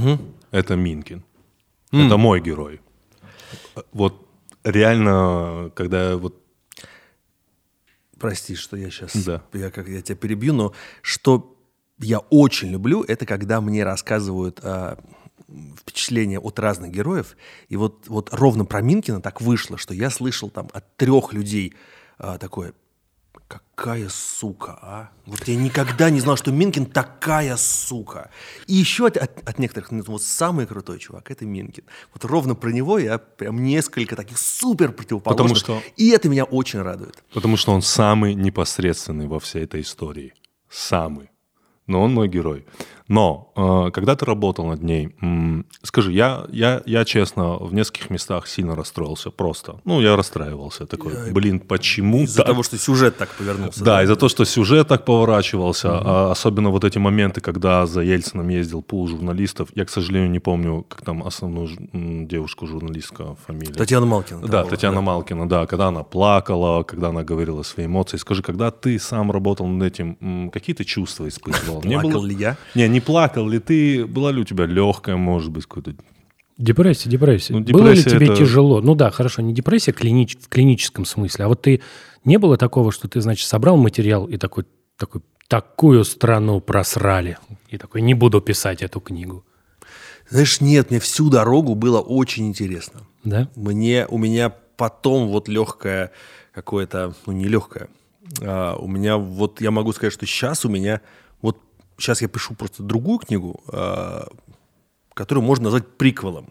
[0.52, 1.24] это Минкин.
[1.92, 2.80] Это мой герой.
[3.92, 4.26] Вот
[4.64, 6.36] реально, когда вот
[8.20, 9.44] Прости, что я сейчас, Да.
[9.54, 11.56] я, как, я тебя перебью, но что
[12.00, 15.00] я очень люблю, это когда мне рассказывают а,
[15.80, 17.36] впечатления от разных героев.
[17.70, 21.74] И вот, вот ровно про Минкина так вышло, что я слышал там от трех людей
[22.18, 22.74] а, такое,
[23.48, 25.10] какая сука, а?
[25.26, 28.30] Вот я никогда не знал, что Минкин такая сука.
[28.68, 31.84] И еще от, от- от некоторых, ну, вот самый крутой чувак, это Минкин.
[32.14, 35.62] Вот ровно про него я прям несколько таких супер противоположных.
[35.62, 37.24] Потому что- И это меня очень радует.
[37.34, 40.34] Потому что он самый непосредственный во всей этой истории.
[40.70, 41.30] Самый.
[41.86, 42.66] Но он мой герой.
[43.08, 45.16] Но э, когда ты работал над ней,
[45.84, 49.80] скажи, я, я, я честно в нескольких местах сильно расстроился просто.
[49.86, 50.86] Ну, я расстраивался.
[50.86, 52.48] Такой, блин, почему Из-за так?
[52.48, 53.84] того, что сюжет так повернулся.
[53.84, 58.50] Да, из-за того, что сюжет так поворачивался, а особенно вот эти моменты, когда за Ельцином
[58.50, 59.70] ездил пул журналистов.
[59.76, 63.74] Я, к сожалению, не помню, как там основную ж- м, девушку журналистка фамилия.
[63.74, 64.42] Татьяна Малкина.
[64.42, 65.02] Да, была, Татьяна да.
[65.02, 68.18] Малкина, да, когда она плакала, когда она говорила свои эмоции.
[68.18, 71.82] Скажи, когда ты сам работал над этим, какие ты чувства испытывал?
[71.84, 72.58] Не Плакал ли я?
[72.76, 74.06] Не, не плакал ли ты?
[74.06, 75.96] Была ли у тебя легкая, может быть, какой-то...
[76.58, 77.54] Депрессия, депрессия.
[77.54, 78.82] Ну, было ли депрессия тебе это- тяжело?
[78.82, 81.82] Ну да, хорошо, не депрессия клинич- в клиническом смысле, а вот ты
[82.26, 84.66] не было такого, что ты, значит, собрал материал и такой,
[84.98, 87.38] такой такую страну просрали,
[87.70, 89.46] и такой, не буду писать эту книгу.
[90.30, 93.02] Знаешь, нет, мне всю дорогу было очень интересно.
[93.24, 93.50] Да?
[93.56, 96.12] Мне, у меня потом вот легкое
[96.54, 97.88] какое-то, ну не легкое,
[98.42, 101.02] а, у меня вот, я могу сказать, что сейчас у меня,
[101.98, 104.28] сейчас я пишу просто другую книгу, а,
[105.14, 106.50] которую можно назвать приквелом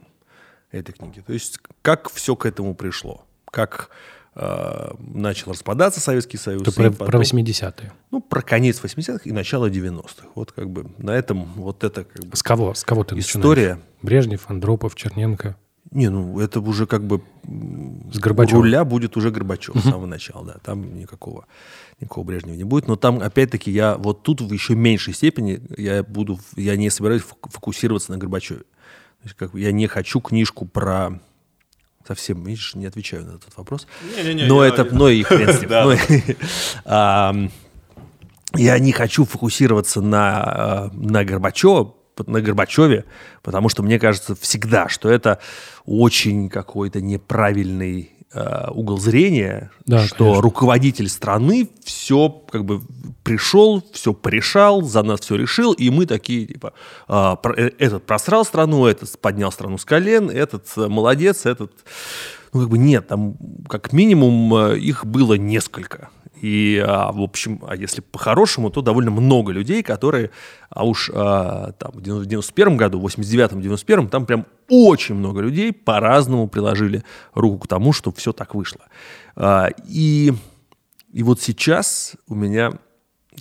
[0.70, 1.20] этой книги.
[1.20, 3.90] То есть как все к этому пришло, как
[4.34, 6.62] а, начал распадаться Советский Союз.
[6.62, 7.92] И про, потом- про 80-е.
[8.10, 10.28] Ну, про конец 80-х и начало 90-х.
[10.34, 12.74] Вот как бы на этом вот это как бы С кого?
[12.74, 13.36] С кого ты начинаешь?
[13.36, 13.80] история.
[14.02, 15.56] Брежнев, Андропов, Черненко.
[15.92, 17.22] Не, ну это уже как бы
[18.12, 18.62] С Горбачевым.
[18.64, 20.56] руля будет уже Горбачев с самого начала, да.
[20.62, 21.46] Там никакого,
[22.00, 22.88] никакого Брежнева не будет.
[22.88, 27.22] Но там, опять-таки, я вот тут в еще меньшей степени я буду, я не собираюсь
[27.22, 28.60] фок- фокусироваться на Горбачеве.
[28.60, 28.64] То
[29.24, 31.20] есть, как я не хочу книжку про
[32.06, 33.86] совсем, видишь, не отвечаю на этот вопрос.
[34.16, 35.70] Не-не-не, но я- это, но и хрен с ним.
[35.70, 36.36] Но и-
[36.84, 37.50] Ам,
[38.54, 41.94] я не хочу фокусироваться на, э, на Горбачева,
[42.26, 43.04] на Горбачеве,
[43.42, 45.38] потому что мне кажется всегда, что это
[45.84, 50.42] очень какой-то неправильный э, угол зрения, Да, что конечно.
[50.42, 52.80] руководитель страны все как бы
[53.22, 56.72] пришел, все порешал, за нас все решил, и мы такие типа
[57.08, 61.72] а, э, этот просрал страну, этот поднял страну с колен, этот э, молодец, этот
[62.52, 63.36] ну как бы нет, там
[63.68, 66.08] как минимум э, их было несколько.
[66.40, 70.30] И, а, в общем, а если по-хорошему, то довольно много людей, которые,
[70.70, 75.14] а уж а, там в 90 в 91 году, в 89-м, 91-м, там прям очень
[75.14, 78.82] много людей по-разному приложили руку к тому, что все так вышло.
[79.34, 80.32] А, и,
[81.12, 82.72] и вот сейчас у меня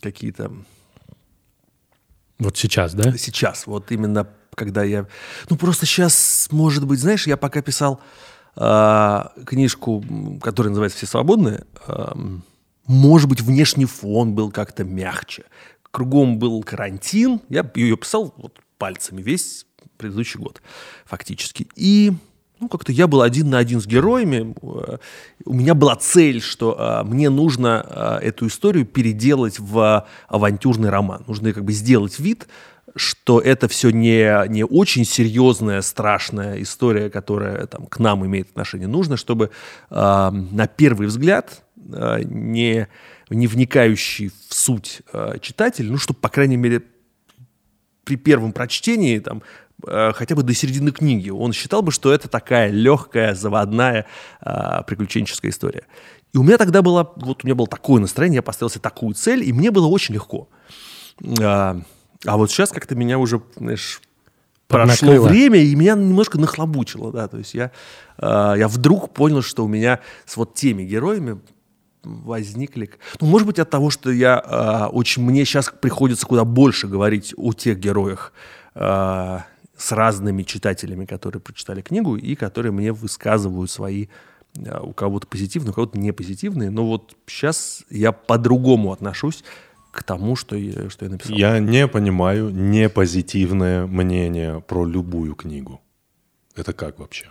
[0.01, 0.51] какие-то
[2.39, 3.17] Вот сейчас, да?
[3.17, 5.05] Сейчас, вот именно когда я...
[5.49, 7.99] Ну, просто сейчас, может быть, знаешь, я пока писал
[8.55, 10.03] э, книжку,
[10.41, 12.13] которая называется «Все свободные», э,
[12.87, 15.43] может быть, внешний фон был как-то мягче.
[15.91, 19.65] Кругом был карантин, я ее писал вот пальцами весь
[19.97, 20.61] предыдущий год
[21.05, 21.67] фактически.
[21.75, 22.11] И
[22.59, 24.55] ну, как-то я был один на один с героями.
[25.45, 31.23] У меня была цель, что а, мне нужно а, эту историю переделать в авантюрный роман.
[31.27, 32.47] Нужно как бы сделать вид,
[32.95, 38.87] что это все не, не очень серьезная, страшная история, которая там, к нам имеет отношение.
[38.87, 39.51] Нужно, чтобы
[39.89, 42.87] э, на первый взгляд не,
[43.29, 46.83] не вникающий в суть э, читатель, ну, чтобы, по крайней мере,
[48.03, 49.41] при первом прочтении там,
[49.87, 54.05] Э, хотя бы до середины книги, он считал бы, что это такая легкая, заводная
[54.41, 55.83] э, приключенческая история.
[56.33, 59.15] И у меня тогда было, вот у меня было такое настроение, я поставил себе такую
[59.15, 60.49] цель, и мне было очень легко.
[61.41, 61.79] А,
[62.25, 64.01] а вот сейчас как-то меня уже, знаешь,
[64.67, 65.27] прошло Накрыло.
[65.27, 67.71] время, и меня немножко нахлобучило, да, то есть я,
[68.17, 71.39] э, я вдруг понял, что у меня с вот теми героями
[72.05, 72.89] возникли.
[73.19, 77.33] Ну, может быть, от того, что я э, очень мне сейчас приходится куда больше говорить
[77.37, 78.33] о тех героях,
[78.75, 79.39] э,
[79.77, 84.07] с разными читателями, которые прочитали книгу и которые мне высказывают свои
[84.55, 86.69] э, у кого-то позитивные, у кого-то не позитивные.
[86.69, 89.43] Но вот сейчас я по-другому отношусь
[89.91, 91.35] к тому, что я, что я написал.
[91.35, 95.81] Я не понимаю не позитивное мнение про любую книгу.
[96.55, 97.27] Это как вообще?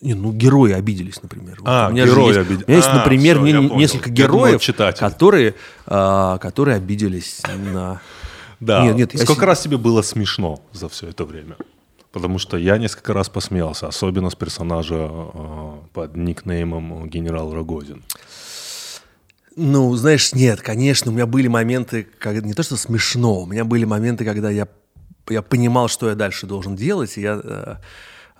[0.00, 1.58] Не, ну, герои обиделись, например.
[1.64, 2.64] А, у меня герои есть, обиделись.
[2.66, 4.62] У меня есть, а, например, все, не, несколько героев,
[4.96, 5.54] которые,
[5.86, 8.00] а, которые обиделись на
[8.60, 8.84] да.
[8.84, 9.48] Нет, нет, Сколько я...
[9.48, 11.56] раз тебе было смешно за все это время?
[12.12, 18.02] Потому что я несколько раз посмеялся, особенно с персонажа э, под никнеймом генерал Рогозин.
[19.54, 23.64] Ну, знаешь, нет, конечно, у меня были моменты, когда не то что смешно, у меня
[23.64, 24.68] были моменты, когда я,
[25.28, 27.76] я понимал, что я дальше должен делать, и я э,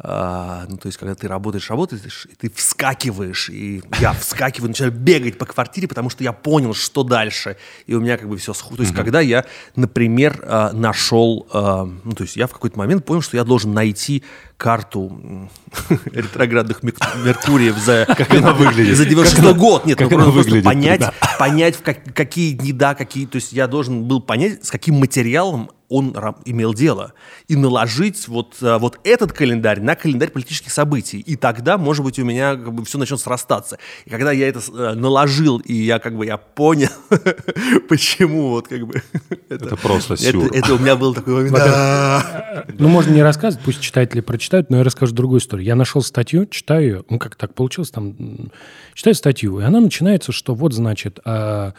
[0.00, 4.92] а, ну, то есть, когда ты работаешь, работаешь, и ты вскакиваешь, и я вскакиваю, начинаю
[4.92, 7.56] бегать по квартире, потому что я понял, что дальше,
[7.86, 8.76] и у меня как бы все сху...
[8.76, 8.96] То есть, mm-hmm.
[8.96, 13.36] когда я, например, а, нашел, а, ну, то есть, я в какой-то момент понял, что
[13.36, 14.22] я должен найти
[14.56, 15.48] карту
[16.12, 18.96] ретроградных Меркуриев за, как она выглядит.
[18.96, 19.84] за 96 год.
[19.84, 21.02] Нет, как ну, просто выглядит, понять,
[21.40, 23.26] понять в как, какие дни, да, какие...
[23.26, 27.14] То есть, я должен был понять, с каким материалом он имел дело,
[27.48, 31.18] и наложить вот, э, вот этот календарь на календарь политических событий.
[31.20, 33.78] И тогда, может быть, у меня как бы все начнет срастаться.
[34.04, 36.90] И когда я это э, наложил, и я как бы я понял,
[37.88, 39.02] почему вот как бы...
[39.48, 40.46] Это, это просто сюр.
[40.46, 41.54] Это, это у меня был такой момент.
[41.54, 42.66] Да.
[42.78, 45.66] Ну, можно не рассказывать, пусть читатели прочитают, но я расскажу другую историю.
[45.66, 48.50] Я нашел статью, читаю ее, ну, как так получилось, там,
[48.92, 51.72] читаю статью, и она начинается, что вот, значит, а,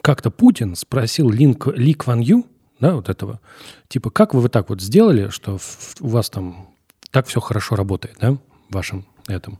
[0.00, 2.46] как-то Путин спросил Линк, Ли Кван Ю,
[2.80, 3.40] да, вот этого.
[3.88, 5.58] Типа, как вы вот так вот сделали, что
[6.00, 6.68] у вас там
[7.10, 9.58] так все хорошо работает, да, в вашем этом?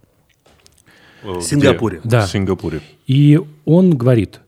[1.22, 2.00] В Сингапуре.
[2.04, 2.26] Да.
[2.26, 2.80] В Сингапуре.
[3.06, 4.40] И он говорит,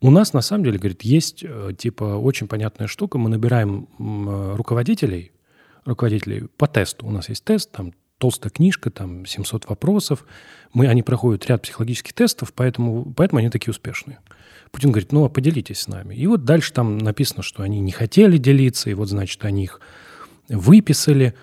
[0.00, 4.54] у нас на самом деле, говорит, есть э, типа очень понятная штука, мы набираем э,
[4.56, 5.32] руководителей,
[5.84, 7.06] руководителей по тесту.
[7.06, 10.24] У нас есть тест, там толстая книжка, там 700 вопросов.
[10.72, 14.18] Мы, они проходят ряд психологических тестов, поэтому, поэтому они такие успешные.
[14.74, 16.16] Путин говорит, ну, а поделитесь с нами.
[16.16, 19.78] И вот дальше там написано, что они не хотели делиться, и вот, значит, они их
[20.48, 21.34] выписали,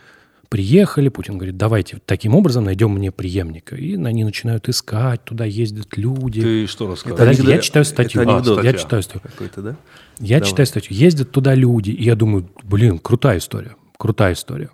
[0.50, 1.08] приехали.
[1.08, 3.78] Путин говорит, давайте таким образом найдем мне преемника.
[3.78, 6.42] И они начинают искать, туда ездят люди.
[6.42, 7.40] Ты что рассказываешь?
[7.40, 8.22] Я читаю статью.
[8.22, 8.60] Это анекдот.
[8.60, 9.32] А, я читаю статью.
[9.56, 9.78] Да?
[10.20, 10.50] Я Давай.
[10.50, 10.98] читаю статью.
[10.98, 14.72] Ездят туда люди, и я думаю, блин, крутая история, крутая история.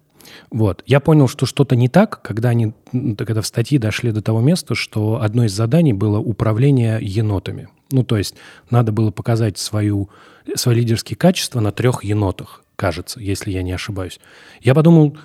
[0.50, 0.82] Вот.
[0.88, 4.74] Я понял, что что-то не так, когда они, когда в статье дошли до того места,
[4.74, 7.70] что одно из заданий было управление енотами.
[7.92, 8.36] Ну, то есть
[8.70, 10.10] надо было показать свою,
[10.56, 14.20] свои лидерские качества на трех енотах, кажется, если я не ошибаюсь.
[14.62, 15.18] Я подумал,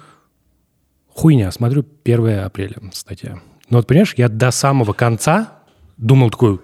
[1.08, 3.40] хуйня, смотрю 1 апреля статья.
[3.68, 5.58] Но вот, понимаешь, я до самого конца
[5.96, 6.60] думал такой,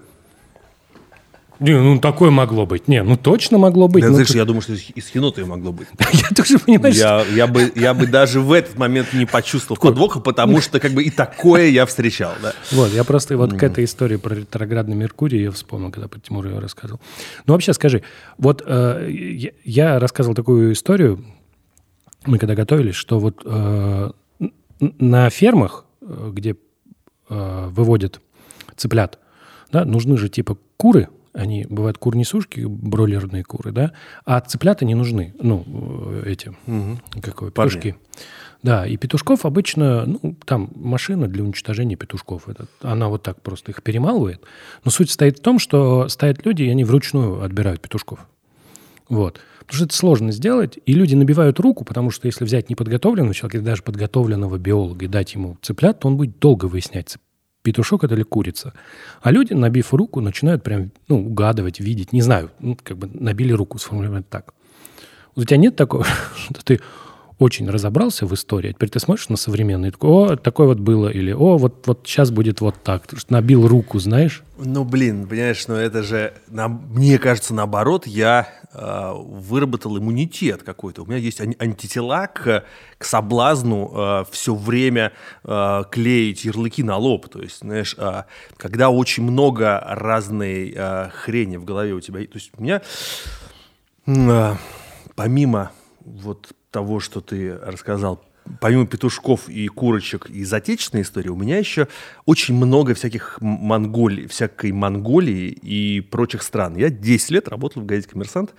[1.61, 2.87] не, ну такое могло быть.
[2.87, 4.03] Не, ну точно могло быть.
[4.03, 4.39] Да, ну, знаешь, ты...
[4.39, 5.89] я думаю, что из енота могло быть.
[6.13, 7.35] я тоже понимаю, я, что...
[7.35, 11.03] я, бы, я бы даже в этот момент не почувствовал подвоха, потому что как бы
[11.03, 12.33] и такое я встречал.
[12.41, 12.53] Да.
[12.71, 16.49] Вот, я просто вот к этой истории про ретроградный Меркурий я вспомнил, когда про Тимура
[16.51, 17.01] ее рассказывал.
[17.47, 18.03] Ну вообще скажи,
[18.37, 21.25] вот э, я, я рассказывал такую историю,
[22.25, 24.11] мы когда готовились, что вот э,
[24.79, 26.57] на фермах, э, где
[27.29, 28.21] э, выводят
[28.77, 29.19] цыплят,
[29.73, 33.93] да, нужны же типа куры, они бывают кур-несушки, бройлерные куры, да,
[34.25, 35.65] а цыплята не нужны, ну,
[36.25, 36.99] эти, угу.
[37.23, 37.97] как его, петушки.
[38.61, 42.49] Да, и петушков обычно, ну, там машина для уничтожения петушков.
[42.49, 44.43] Это, она вот так просто их перемалывает.
[44.85, 48.27] Но суть стоит в том, что стоят люди, и они вручную отбирают петушков.
[49.09, 49.41] Вот.
[49.61, 53.65] Потому что это сложно сделать, и люди набивают руку, потому что если взять неподготовленного человека,
[53.65, 57.17] даже подготовленного биолога и дать ему цыплят, то он будет долго выяснять,
[57.63, 58.73] петушок это или курица.
[59.21, 62.13] А люди, набив руку, начинают прям ну, угадывать, видеть.
[62.13, 64.55] Не знаю, ну, как бы набили руку, сформулировать так.
[65.37, 66.05] У тебя нет такого,
[66.37, 66.81] что ты
[67.39, 71.09] очень разобрался в истории, а теперь ты смотришь на современный, такой, о, такое вот было,
[71.09, 74.43] или о, вот, вот сейчас будет вот так, ты набил руку, знаешь?
[74.59, 81.03] Ну, блин, понимаешь, ну это же, на, мне кажется, наоборот, я э, выработал иммунитет какой-то.
[81.03, 82.65] У меня есть ан- антитела к,
[82.99, 85.13] к соблазну э, все время
[85.45, 87.29] э, клеить ярлыки на лоб.
[87.29, 88.25] То есть, знаешь, э,
[88.57, 92.83] когда очень много разной э, хрени в голове у тебя, то есть у меня
[94.07, 94.55] э,
[95.15, 95.71] помимо
[96.05, 98.23] вот того, что ты рассказал,
[98.61, 101.89] помимо петушков и курочек из отечественной истории, у меня еще
[102.27, 106.77] очень много всяких монголий, всякой Монголии и прочих стран.
[106.77, 108.55] Я 10 лет работал в газете «Коммерсант»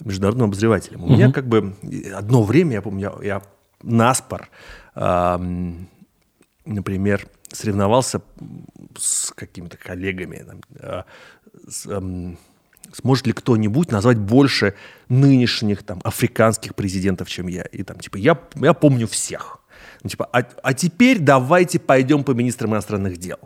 [0.00, 1.02] международным обозревателем.
[1.02, 1.14] У угу.
[1.14, 1.74] меня как бы
[2.14, 3.42] одно время, я помню, я, я
[3.82, 4.48] наспор,
[4.94, 5.38] э,
[6.64, 8.22] например, соревновался
[8.98, 11.02] с какими-то коллегами, там, э,
[11.68, 12.34] с, э,
[12.94, 14.74] Сможет ли кто-нибудь назвать больше
[15.08, 17.62] нынешних там африканских президентов, чем я?
[17.62, 19.58] И там типа я, я помню всех.
[20.02, 23.38] Ну, типа, а, а теперь давайте пойдем по министрам иностранных дел.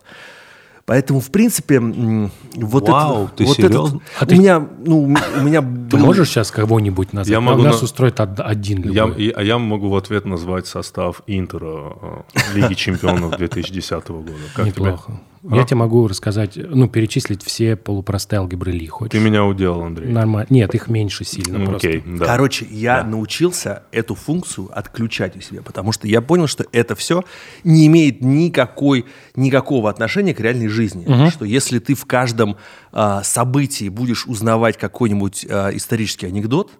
[0.88, 4.00] Поэтому, в принципе, вот Вау, это, ты вот серьезно?
[4.00, 4.36] Этот, а у ты...
[4.36, 7.30] меня, ну, у меня Ты можешь сейчас кого-нибудь назвать?
[7.30, 7.84] Я могу У нас на...
[7.84, 9.22] устроит один любой.
[9.22, 14.32] Я, а я могу в ответ назвать состав Интера э, Лиги Чемпионов 2010 года.
[14.54, 15.12] Как Неплохо.
[15.12, 15.18] Тебе?
[15.48, 15.56] А?
[15.56, 18.86] Я тебе могу рассказать, ну, перечислить все полупростые алгебры Ли.
[18.86, 19.12] Хочешь?
[19.12, 20.10] Ты меня уделал, Андрей.
[20.10, 20.46] Нормально.
[20.50, 21.88] Нет, их меньше сильно ну, просто.
[21.88, 22.24] Окей, да.
[22.24, 23.08] Короче, я да.
[23.08, 27.24] научился эту функцию отключать у себя, потому что я понял, что это все
[27.62, 31.04] не имеет никакой, никакого отношения к реальной жизни.
[31.06, 31.30] Угу.
[31.30, 32.56] Что если ты в каждом
[32.92, 36.72] э, событии будешь узнавать какой-нибудь э, исторический анекдот,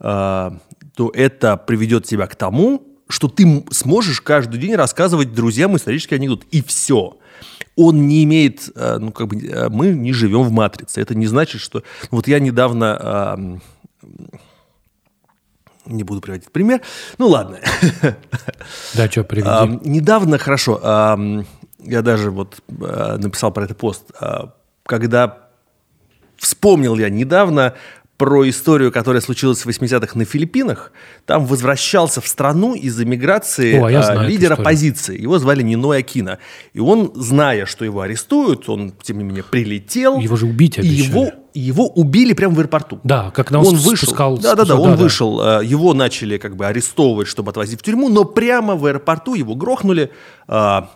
[0.00, 0.50] э,
[0.94, 6.44] то это приведет тебя к тому, что ты сможешь каждый день рассказывать друзьям исторический анекдот.
[6.50, 7.18] И все
[7.76, 11.00] он не имеет, э, ну, как бы, э, мы не живем в матрице.
[11.00, 11.82] Это не значит, что...
[12.10, 13.60] Вот я недавно...
[15.84, 16.80] Не буду приводить пример.
[17.18, 17.60] Ну, ладно.
[18.94, 19.88] Да, что, приведи.
[19.88, 20.80] Недавно, хорошо,
[21.78, 24.10] я даже вот э, написал про это пост,
[24.82, 25.46] когда
[26.36, 27.74] вспомнил я недавно
[28.16, 30.92] про историю, которая случилась в 80-х на Филиппинах.
[31.26, 35.20] Там возвращался в страну из эмиграции О, а, лидер оппозиции.
[35.20, 36.38] Его звали Ниной Акина.
[36.72, 40.18] И он, зная, что его арестуют, он, тем не менее, прилетел.
[40.18, 40.94] Его же убить обещали.
[40.94, 43.00] И его, его убили прямо в аэропорту.
[43.04, 44.08] Да, как на он вышел.
[44.08, 45.38] Спускал, да, да, да, он да, вышел.
[45.38, 45.60] Да.
[45.60, 50.10] Его начали как бы арестовывать, чтобы отвозить в тюрьму, но прямо в аэропорту его грохнули.
[50.48, 50.90] А,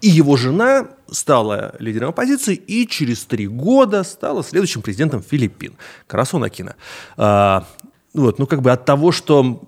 [0.00, 5.74] и его жена стала лидером оппозиции и через три года стала следующим президентом Филиппин.
[6.06, 6.76] Карасон Акина.
[7.16, 7.66] А,
[8.12, 9.62] вот, ну как бы от того, что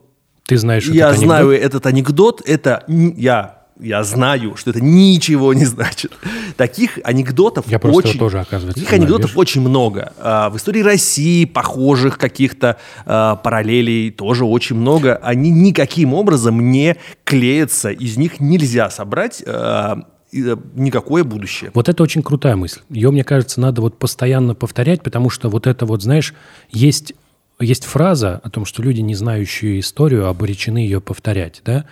[0.45, 1.67] ты знаешь я этот знаю анекдот?
[1.67, 6.13] этот анекдот, это я я знаю, что это ничего не значит.
[6.57, 9.37] Таких анекдотов я очень, тоже, оказывается, таких анекдотов видишь?
[9.37, 10.13] очень много.
[10.19, 15.17] А, в истории России похожих каких-то а, параллелей тоже очень много.
[15.17, 21.71] Они никаким образом не клеятся, из них нельзя собрать а, никакое будущее.
[21.75, 22.81] Вот это очень крутая мысль.
[22.91, 26.35] Ее, мне кажется, надо вот постоянно повторять, потому что вот это вот, знаешь,
[26.71, 27.15] есть,
[27.61, 31.87] есть фраза о том, что люди, не знающие историю, обречены ее повторять, да?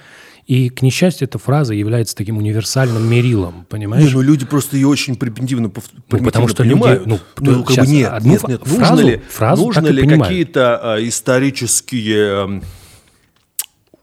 [0.47, 4.05] И, к несчастью, эта фраза является таким универсальным мерилом, понимаешь?
[4.05, 5.73] Не, ну люди просто ее очень припендивно
[6.11, 7.07] ну, потому что понимают.
[7.07, 8.63] Люди, ну, ну как бы нет, одну нет, нет.
[8.63, 12.61] Фразу, нужно ли, фразу нужно ли какие-то э, исторические э,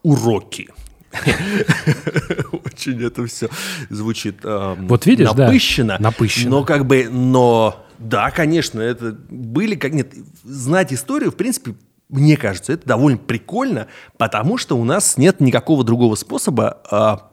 [0.02, 0.68] уроки?
[2.64, 3.48] Очень это все
[3.90, 6.50] звучит э, вот видишь, напыщенно, да, напыщенно.
[6.50, 11.74] Но как бы, но да, конечно, это были как нет знать историю, в принципе,
[12.08, 17.30] мне кажется, это довольно прикольно, потому что у нас нет никакого другого способа, а,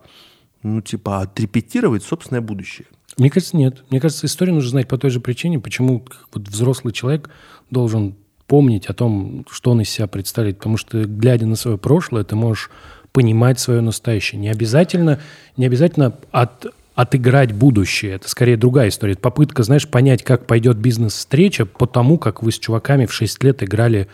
[0.63, 2.87] ну типа отрепетировать собственное будущее.
[3.17, 3.83] Мне кажется, нет.
[3.89, 7.29] Мне кажется, историю нужно знать по той же причине, почему вот взрослый человек
[7.69, 8.15] должен
[8.47, 12.35] помнить о том, что он из себя представляет, потому что глядя на свое прошлое, ты
[12.35, 12.71] можешь
[13.11, 14.39] понимать свое настоящее.
[14.39, 15.19] Не обязательно,
[15.57, 18.15] не обязательно от, отыграть будущее.
[18.15, 19.13] Это скорее другая история.
[19.13, 23.43] Это попытка, знаешь, понять, как пойдет бизнес-встреча по тому, как вы с чуваками в 6
[23.43, 24.07] лет играли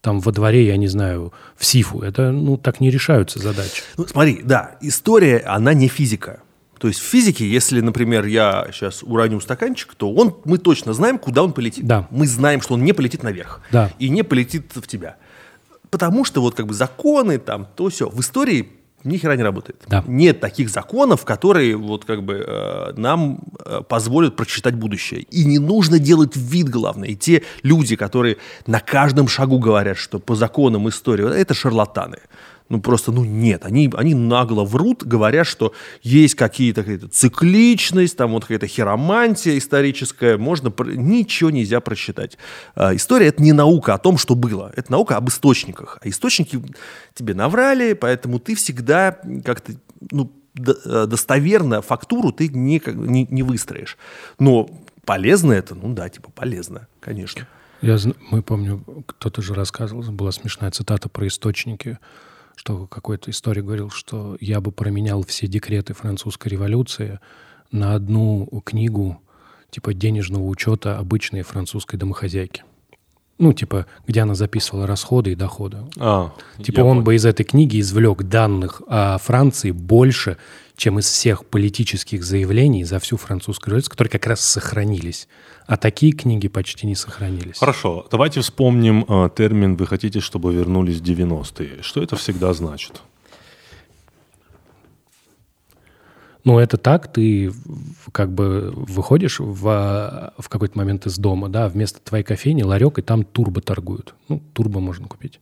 [0.00, 2.00] там во дворе, я не знаю, в Сифу.
[2.00, 3.82] Это, ну, так не решаются задачи.
[3.98, 6.40] Ну, смотри, да, история, она не физика.
[6.78, 11.18] То есть в физике, если, например, я сейчас уроню стаканчик, то он, мы точно знаем,
[11.18, 11.84] куда он полетит.
[11.86, 12.08] Да.
[12.10, 13.60] Мы знаем, что он не полетит наверх.
[13.70, 13.92] Да.
[13.98, 15.16] И не полетит в тебя.
[15.90, 18.08] Потому что вот как бы законы там, то все.
[18.08, 19.82] В истории ни хера не работает.
[19.88, 20.04] Да.
[20.06, 25.22] Нет таких законов, которые вот как бы э, нам э, позволят прочитать будущее.
[25.22, 27.08] И не нужно делать вид, главное.
[27.08, 28.36] И те люди, которые
[28.66, 32.18] на каждом шагу говорят, что по законам истории, это шарлатаны.
[32.70, 33.66] Ну, просто, ну, нет.
[33.66, 40.38] Они, они нагло врут, говоря, что есть какие-то какая-то цикличность, там вот какая-то хиромантия историческая.
[40.38, 40.72] Можно...
[40.78, 42.38] Ничего нельзя прочитать.
[42.76, 44.72] А, история— это не наука о том, что было.
[44.76, 45.98] Это наука об источниках.
[46.00, 46.62] А источники
[47.12, 49.72] тебе наврали, поэтому ты всегда как-то,
[50.12, 53.98] ну, э, достоверно фактуру ты не, не, не выстроишь.
[54.38, 54.70] Но
[55.04, 55.74] полезно это?
[55.74, 57.48] Ну да, типа полезно, конечно.
[57.82, 57.96] Я,
[58.30, 61.98] мы помню, кто-то же рассказывал, была смешная цитата про источники,
[62.60, 67.18] что какой-то историк говорил, что я бы променял все декреты французской революции
[67.72, 69.18] на одну книгу
[69.70, 72.64] типа денежного учета обычной французской домохозяйки.
[73.38, 75.78] Ну, типа, где она записывала расходы и доходы.
[75.98, 77.02] А, Типа он понял.
[77.04, 80.36] бы из этой книги извлек данных о Франции больше,
[80.80, 85.28] чем из всех политических заявлений за всю французскую революцию, которые как раз сохранились.
[85.66, 87.58] А такие книги почти не сохранились.
[87.58, 91.82] Хорошо, давайте вспомним э, термин «Вы хотите, чтобы вернулись 90-е».
[91.82, 93.02] Что это всегда значит?
[96.44, 97.52] Ну, это так, ты
[98.12, 103.02] как бы выходишь в, в какой-то момент из дома, да, вместо твоей кофейни ларек, и
[103.02, 104.14] там турбо торгуют.
[104.28, 105.40] Ну, турбо можно купить.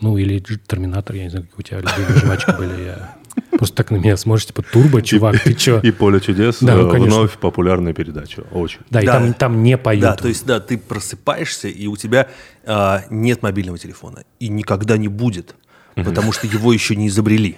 [0.00, 2.84] Ну, или терминатор, я не знаю, какие у тебя любимые жвачки были.
[2.84, 3.16] Я...
[3.58, 5.80] Просто так на меня смотришь, типа, турбо, чувак, ты чё?
[5.80, 7.16] И «Поле чудес» Да, ну, э, конечно.
[7.16, 8.42] вновь популярная передача.
[8.52, 8.78] Очень.
[8.88, 9.14] Да, и Да.
[9.14, 10.02] там, там не поют.
[10.02, 12.28] Да, то есть, да, ты просыпаешься, и у тебя
[12.64, 14.22] а, нет мобильного телефона.
[14.38, 15.56] И никогда не будет,
[15.96, 17.56] потому что его еще не изобрели.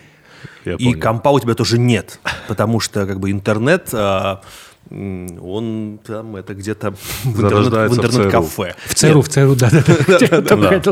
[0.65, 1.01] Я и понял.
[1.01, 4.39] компа у тебя тоже нет, потому что как бы интернет, м,
[4.91, 6.93] он там это где-то
[7.25, 8.75] в, интернет, в интернет-кафе.
[8.87, 10.83] В ЦРУ, в ЦРУ, да-да-да.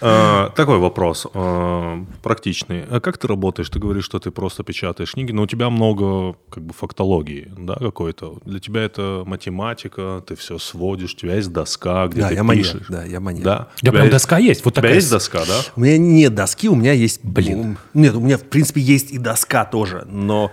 [0.00, 2.84] А, Такой вопрос а, практичный.
[2.90, 3.68] А как ты работаешь?
[3.68, 7.74] Ты говоришь, что ты просто печатаешь книги, но у тебя много как бы фактологии, да,
[7.74, 8.38] какой-то.
[8.44, 12.86] Для тебя это математика, ты все сводишь, у тебя есть доска, где ты пишешь.
[12.88, 13.44] да, я маньяк.
[13.44, 13.58] Да?
[13.58, 14.64] Да, У тебя прям доска есть.
[14.64, 14.94] Вот У тебя такая.
[14.96, 15.60] есть доска, да?
[15.76, 17.22] У меня нет доски, у меня есть...
[17.22, 17.76] Блин.
[17.92, 20.50] Нет, у меня, в принципе, есть и доска тоже, но...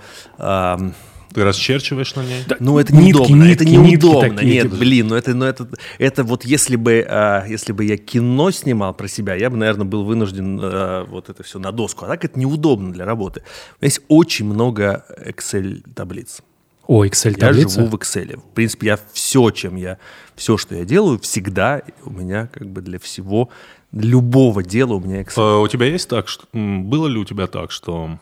[1.34, 2.44] Ты расчерчиваешь на ней?
[2.60, 3.44] Ну, это Нитки, неудобно.
[3.44, 4.36] нитки, это нитки неудобно.
[4.38, 4.76] такие, Нет, типа.
[4.76, 5.68] блин, ну это, ну это,
[5.98, 9.86] это вот если бы, а, если бы я кино снимал про себя, я бы, наверное,
[9.86, 12.06] был вынужден а, вот это все на доску.
[12.06, 13.42] А так это неудобно для работы.
[13.42, 16.42] У меня есть очень много Excel таблиц.
[16.88, 17.70] О, Я Excel-таблица.
[17.82, 18.38] живу в Excel.
[18.38, 19.98] В принципе, я все, чем я,
[20.36, 23.50] все, что я делаю, всегда у меня как бы для всего,
[23.94, 25.60] любого дела у меня Excel.
[25.60, 28.20] Э, У тебя есть так, что было ли у тебя так, что,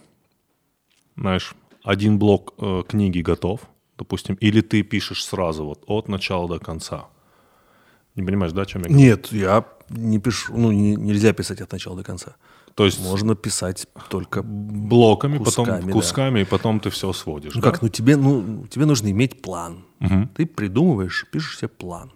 [1.17, 1.53] знаешь,
[1.83, 3.61] один блок э, книги готов,
[3.97, 7.07] допустим, или ты пишешь сразу вот от начала до конца?
[8.15, 9.03] Не понимаешь, да, о чем я говорю?
[9.05, 12.35] Нет, я не пишу, ну не- нельзя писать от начала до конца.
[12.75, 15.93] То есть Можно писать только блоками, Кусками, потом да.
[15.93, 17.55] кусками, и потом ты все сводишь.
[17.55, 17.71] Ну да?
[17.71, 19.83] как, ну тебе, ну тебе нужно иметь план.
[20.35, 22.11] Ты придумываешь, пишешь себе план,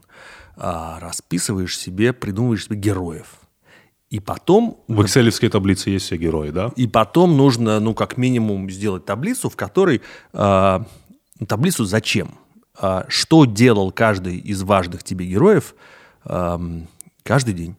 [0.55, 3.39] а, расписываешь себе, придумываешь себе героев.
[4.13, 6.71] И потом, В экселевской таблице есть все герои, да?
[6.75, 10.03] и потом нужно, ну как минимум сделать таблицу, в которой
[10.33, 10.85] а,
[11.39, 12.35] ну, таблицу зачем,
[12.79, 15.73] А, что делал каждый из важных тебе героев
[16.25, 16.87] ам,
[17.23, 17.75] каждый день.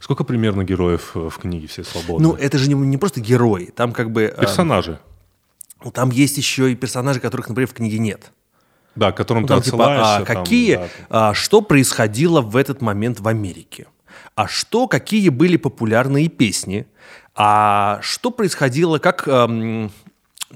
[0.00, 2.28] Сколько примерно героев э, в книге «Все свободны»?
[2.28, 4.98] Ну это же не, не просто герои, там как бы, а, Персонажи,
[5.82, 8.32] ну, там есть еще и персонажи, которых, например, в книге нет.
[8.96, 10.26] да, к которым Ну, ты там, типа, а, отсылаешься.
[10.34, 13.86] там, какие, да, а, что происходило в этот момент в Америке,
[14.34, 16.86] а что, какие были популярные песни,
[17.34, 19.90] а что происходило, как, ам,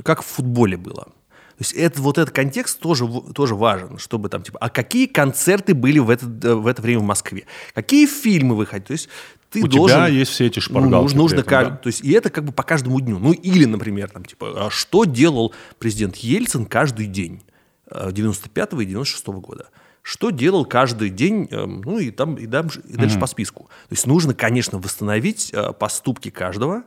[0.03, 1.05] как в футболе было.
[1.05, 5.73] То есть это, вот этот контекст тоже, тоже важен, чтобы там, типа, а какие концерты
[5.75, 7.45] были в это, в это время в Москве?
[7.73, 8.87] Какие фильмы выходили?
[8.89, 9.09] То есть
[9.51, 9.97] ты У должен...
[9.97, 10.93] тебя есть все эти Ну, шпаргалки.
[11.15, 11.77] нужно, нужно при этом, ка- да?
[11.77, 13.19] то есть и это как бы по каждому дню.
[13.19, 17.43] Ну или, например, там типа, а что делал президент Ельцин каждый день
[17.91, 19.69] э, 95 и 96 года?
[20.09, 23.65] Что делал каждый день, эм, ну и там и, дальше- и дальше по списку.
[23.89, 26.85] То есть нужно, конечно, восстановить э, поступки каждого,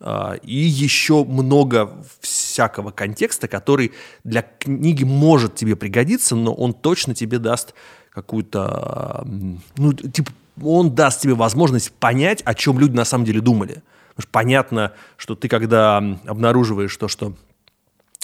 [0.00, 3.92] а, и еще много всякого контекста, который
[4.24, 7.72] для книги может тебе пригодиться, но он точно тебе даст
[8.10, 13.40] какую-то, м, ну, типа, он даст тебе возможность понять, о чем люди на самом деле
[13.42, 13.84] думали.
[14.08, 17.34] Потому что понятно, что ты, когда м, обнаруживаешь то, что,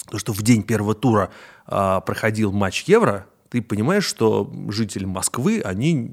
[0.09, 1.29] то, что в день первого тура
[1.65, 6.09] а, проходил матч Евро, ты понимаешь, что жители Москвы, они,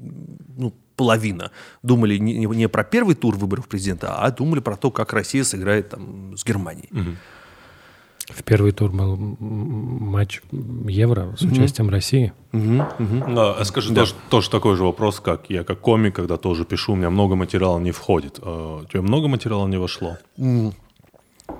[0.57, 1.51] ну, половина,
[1.83, 5.89] думали не, не- про первый тур выборов президента, а думали про то, как Россия сыграет
[5.89, 6.89] там с Германией.
[8.29, 12.31] В первый тур был матч Евро с участием России.
[12.51, 16.93] Да, а скажи, тоже, тоже такой же вопрос, как я как комик, когда тоже пишу,
[16.93, 18.39] у меня много материала не входит.
[18.43, 20.17] А У тебя много материала не вошло?
[20.37, 20.73] Ну,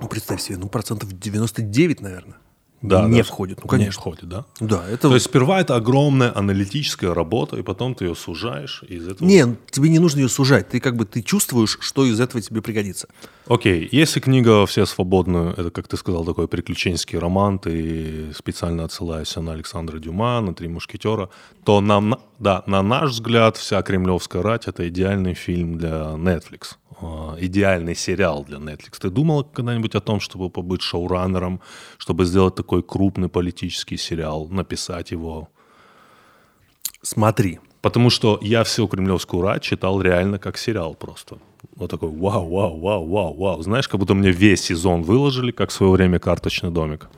[0.08, 2.36] представь себе, ну, процентов 99, наверное,
[2.82, 3.22] Да, не да.
[3.24, 3.58] входит.
[3.58, 4.00] Ну, Не конечно.
[4.00, 4.46] входит, да?
[4.58, 5.08] Да, это...
[5.08, 9.28] То есть сперва это огромная аналитическая работа, и потом ты ее сужаешь, и из этого...
[9.28, 10.68] Не, тебе не нужно ее сужать.
[10.70, 13.08] Ты как бы ты чувствуешь, что из этого тебе пригодится.
[13.46, 19.40] Окей, если книга «Все свободны», это, как ты сказал, такой приключенческий роман, ты специально отсылаешься
[19.40, 21.28] на Александра Дюма, на «Три мушкетера»,
[21.64, 26.76] то на, на- да, на наш взгляд, «Вся кремлевская рать»— это идеальный фильм для Netflix,
[27.00, 28.98] а, идеальный сериал для Netflix.
[29.00, 31.60] Ты думал когда-нибудь о том, чтобы побыть шоураннером,
[31.98, 35.48] чтобы сделать такой крупный политический сериал, написать его?
[37.02, 37.58] Смотри.
[37.82, 41.38] Потому что я всю кремлевскую рать читал реально как сериал просто.
[41.76, 43.62] Вот такой вау, вау, вау, вау, вау.
[43.62, 47.08] Знаешь, как будто мне весь сезон выложили, как в свое время карточный домик.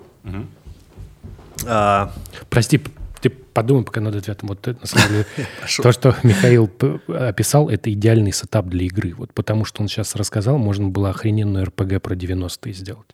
[1.67, 2.13] А,
[2.49, 2.81] Прости,
[3.23, 4.49] ты подумай пока над ответом.
[4.49, 5.27] Вот это, на самом деле,
[5.83, 6.69] то, что Михаил
[7.09, 9.15] описал, это идеальный сетап для игры.
[9.17, 13.07] Вот потому что он сейчас рассказал, можно было охрененную РПГ про 90-е сделать.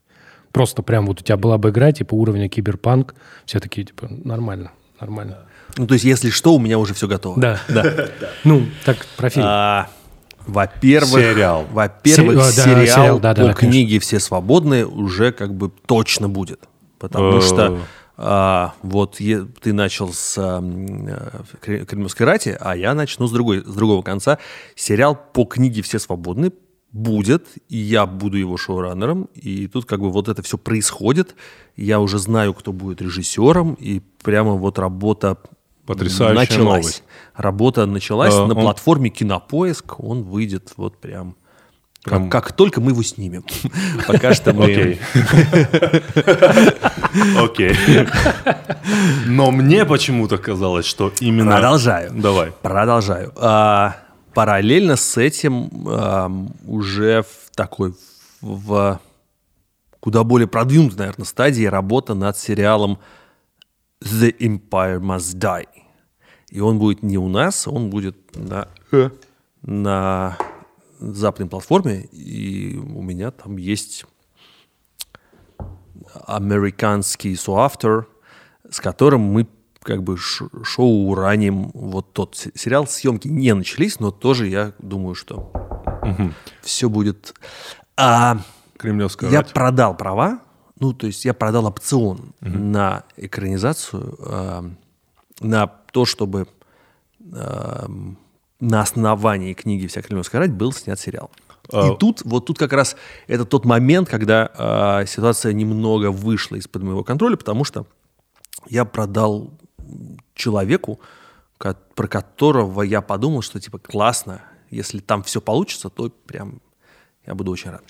[0.50, 4.72] Просто прям вот у тебя была бы игра, типа уровня киберпанк, все такие, типа, нормально,
[4.98, 5.40] нормально.
[5.76, 7.38] ну, то есть, если что, у меня уже все готово.
[7.40, 8.10] Да, да.
[8.44, 9.44] Ну, так, про фильм.
[9.46, 9.90] А,
[10.46, 11.66] во-первых, Сериал.
[11.70, 13.70] во-первых, Се- а, да, сериал, сериал, да, да, по да, конечно.
[13.70, 16.60] книге «Все свободны» уже как бы точно будет.
[16.98, 17.78] Потому что
[18.18, 21.30] а, вот е- ты начал с а, э,
[21.64, 24.38] Кре- Кремлевской рати, а я начну с, другой, с другого конца.
[24.74, 26.52] Сериал по книге «Все свободны»
[26.92, 31.36] будет, и я буду его шоураннером, и тут как бы вот это все происходит.
[31.76, 35.36] Я уже знаю, кто будет режиссером, и прямо вот работа
[35.86, 36.66] Потрясающая началась.
[36.82, 37.02] новость.
[37.36, 40.00] Работа началась А, на он- платформе Кинопоиск.
[40.00, 41.36] Он выйдет вот прям...
[42.08, 43.44] Как, как только мы его снимем.
[44.06, 44.64] Пока что мы...
[44.64, 45.00] Окей.
[47.38, 47.76] Окей.
[49.26, 51.52] Но мне почему-то казалось, что именно...
[51.52, 52.12] Продолжаю.
[52.14, 52.52] Давай.
[52.62, 53.32] Продолжаю.
[53.36, 53.96] А,
[54.34, 55.70] параллельно с этим
[56.66, 57.94] уже в такой
[58.40, 59.00] в
[60.00, 62.98] куда более продвинутой, наверное, стадии работа над сериалом
[64.00, 65.66] The Empire Must Die.
[66.50, 68.68] И он будет не у нас, он будет на,
[69.62, 70.38] на
[70.98, 74.04] западной платформе, и у меня там есть
[76.26, 78.08] американский соавтор,
[78.70, 79.46] с которым мы
[79.82, 82.86] как бы шоу раним вот тот се- сериал.
[82.86, 85.52] Съемки не начались, но тоже я думаю, что
[86.62, 87.34] все будет...
[87.96, 88.38] А,
[88.76, 89.52] Кремлевская я рать.
[89.52, 90.40] продал права,
[90.78, 94.70] ну, то есть я продал опцион на экранизацию, а,
[95.40, 96.46] на то, чтобы
[97.32, 97.90] а,
[98.60, 101.30] на основании книги «Вся Кремлевская рать» был снят сериал.
[101.72, 102.96] А- И тут, вот тут как раз
[103.26, 107.86] это тот момент, когда а, ситуация немного вышла из-под моего контроля, потому что
[108.68, 109.52] я продал
[110.34, 111.00] человеку,
[111.58, 116.60] ко- про которого я подумал, что типа классно, если там все получится, то прям
[117.26, 117.84] я буду очень рад.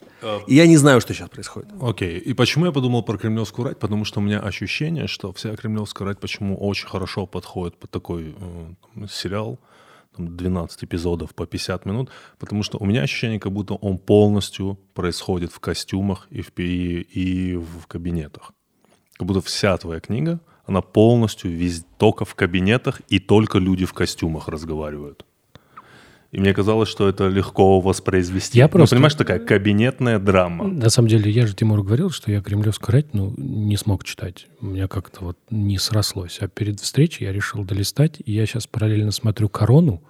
[0.49, 1.71] И я не знаю, что сейчас происходит.
[1.81, 2.19] Окей.
[2.19, 3.79] И почему я подумал про кремлевскую рать?
[3.79, 8.35] Потому что у меня ощущение, что вся кремлевская рать почему очень хорошо подходит под такой
[8.97, 9.61] э, сериал,
[10.19, 14.79] там, 12 эпизодов по 50 минут, потому что у меня ощущение, как будто он полностью
[14.95, 18.53] происходит в костюмах и в, пи- и в кабинетах.
[19.19, 23.93] Как будто вся твоя книга, она полностью вез, только в кабинетах, и только люди в
[23.93, 25.25] костюмах разговаривают.
[26.31, 28.59] И мне казалось, что это легко воспроизвести.
[28.59, 30.67] Я Ну, просто- понимаешь, такая кабинетная драма.
[30.69, 34.47] На самом деле, я же Тимуру говорил, что я «Кремлевскую рать» ну, не смог читать.
[34.61, 36.39] У меня как-то вот не срослось.
[36.43, 40.03] А перед встречей я решил долистать, и я сейчас параллельно смотрю «Корону»,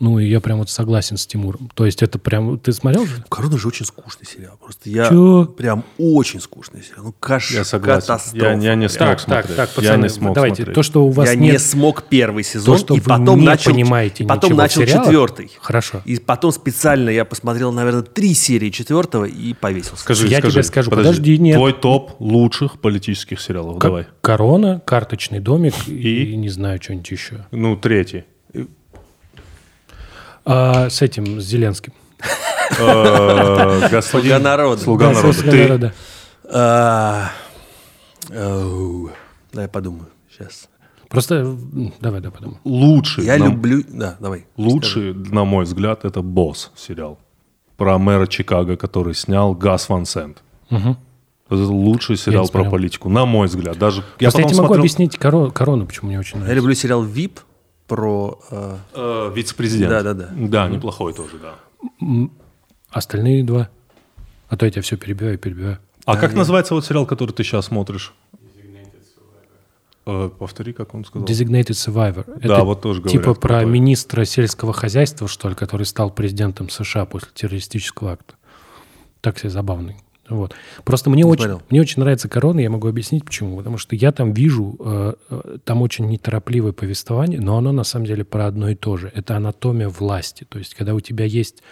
[0.00, 1.70] ну, и я прям вот согласен с Тимуром.
[1.74, 2.58] То есть это прям...
[2.58, 3.22] Ты смотрел же?
[3.28, 4.56] Корона же очень скучный сериал.
[4.62, 5.44] Просто я Чё?
[5.44, 7.04] прям очень скучный сериал.
[7.04, 8.00] Ну, каш, Я согласен.
[8.00, 8.46] катастрофа.
[8.46, 9.56] Я- я не смог Так, так, смотреть.
[9.56, 10.56] так, Я пацаны, не смог давайте.
[10.56, 10.74] смотреть.
[10.74, 11.52] То, что у вас я нет...
[11.52, 15.04] не смог первый сезон, что и вы потом не начал, понимаете потом начал сериалах?
[15.04, 15.50] четвертый.
[15.60, 16.02] Хорошо.
[16.06, 20.02] И потом специально я посмотрел, наверное, три серии четвертого и повесился.
[20.02, 21.56] Скажи, Я скажи, тебе скажу, подожди, нет.
[21.56, 23.74] Твой топ лучших политических сериалов.
[23.78, 24.06] Как Давай.
[24.22, 26.36] «Корона», «Карточный домик» и, И?
[26.36, 27.46] не знаю, что-нибудь еще.
[27.50, 28.24] Ну, третий.
[30.44, 31.92] А, с этим, с Зеленским.
[32.78, 34.00] Э.
[34.02, 34.82] Слуга народа.
[34.82, 35.32] Слуга Да, народа.
[35.34, 35.94] «Слуга Ты- народа».
[36.52, 37.30] А.
[39.52, 40.06] Дай я подумаю.
[40.30, 40.68] Сейчас.
[41.08, 41.56] Просто
[42.00, 42.56] давай, давай, подумай.
[42.64, 43.82] Лучший, Я на- люблю...
[43.88, 44.46] Да, давай.
[44.56, 47.18] лучший, на мой взгляд, это «Босс» сериал.
[47.76, 50.42] Про мэра Чикаго, который снял Гас Ван Сент.
[50.70, 50.96] Это
[51.64, 53.76] лучший сериал про политику, на мой взгляд.
[53.76, 56.56] Даже я Просто я, могу смотрел объяснить коро- корону, почему мне очень Я нравится.
[56.56, 57.40] люблю сериал «Вип»
[57.90, 58.40] про...
[58.50, 59.90] э, э, вице-президент.
[59.90, 60.30] Да-да-да.
[60.34, 61.54] Да, неплохой тоже, да.
[62.90, 63.68] Остальные два.
[64.48, 65.78] А то я тебя все перебиваю, перебиваю.
[66.04, 68.14] А как называется вот сериал, который ты сейчас смотришь?
[70.06, 71.26] Э, повтори, как он сказал.
[71.26, 72.40] Designated Survivor.
[72.46, 73.66] Да, вот тоже говорят, Типа про крутой.
[73.72, 78.34] министра сельского хозяйства, что ли, который стал президентом США после террористического акта.
[79.20, 79.96] Так себе забавный.
[80.30, 80.54] Вот.
[80.84, 83.56] Просто мне очень, мне очень нравится «Корона», я могу объяснить почему.
[83.56, 88.06] Потому что я там вижу, э, э, там очень неторопливое повествование, но оно на самом
[88.06, 89.10] деле про одно и то же.
[89.14, 90.46] Это анатомия власти.
[90.48, 91.62] То есть когда у тебя есть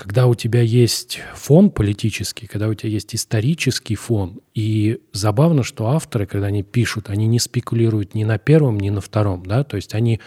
[0.00, 5.88] когда у тебя есть фон политический, когда у тебя есть исторический фон, и забавно, что
[5.88, 9.76] авторы, когда они пишут, они не спекулируют ни на первом, ни на втором, да, то
[9.76, 10.18] есть они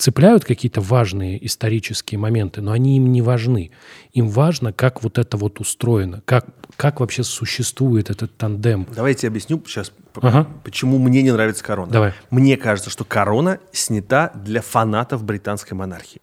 [0.00, 3.70] цепляют какие-то важные исторические моменты, но они им не важны.
[4.12, 6.46] Им важно, как вот это вот устроено, как,
[6.76, 8.86] как вообще существует этот тандем.
[8.96, 10.48] Давайте я объясню сейчас, ага.
[10.64, 11.92] почему мне не нравится корона.
[11.92, 12.14] Давай.
[12.30, 16.22] Мне кажется, что корона снята для фанатов британской монархии.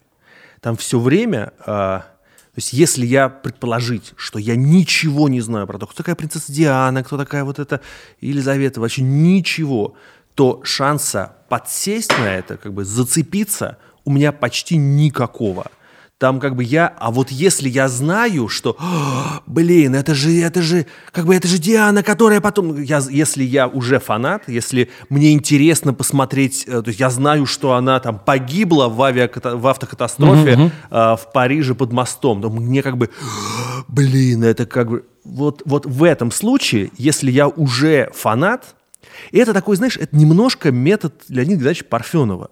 [0.59, 1.53] Там все время...
[1.65, 2.01] Э,
[2.57, 6.51] то есть, если я предположить, что я ничего не знаю про то, кто такая принцесса
[6.51, 7.82] Диана, кто такая вот эта
[8.19, 9.93] Елизавета, вообще ничего,
[10.38, 15.65] то шанса подсесть на это, как бы зацепиться, у меня почти никакого.
[16.19, 18.77] Там как бы я, а вот если я знаю, что,
[19.47, 23.67] блин, это же, это же, как бы это же Диана, которая потом, я, если я
[23.67, 28.89] уже фанат, если мне интересно посмотреть, э, то есть я знаю, что она там погибла
[28.89, 30.71] в, авиаката, в автокатастрофе uh-huh.
[30.91, 33.09] Э, в Париже под мостом, то мне как бы,
[33.88, 38.75] блин, это как бы, вот, вот в этом случае, если я уже фанат,
[39.31, 42.51] и это такой, знаешь, это немножко метод Леонида Геннадьевича Парфенова.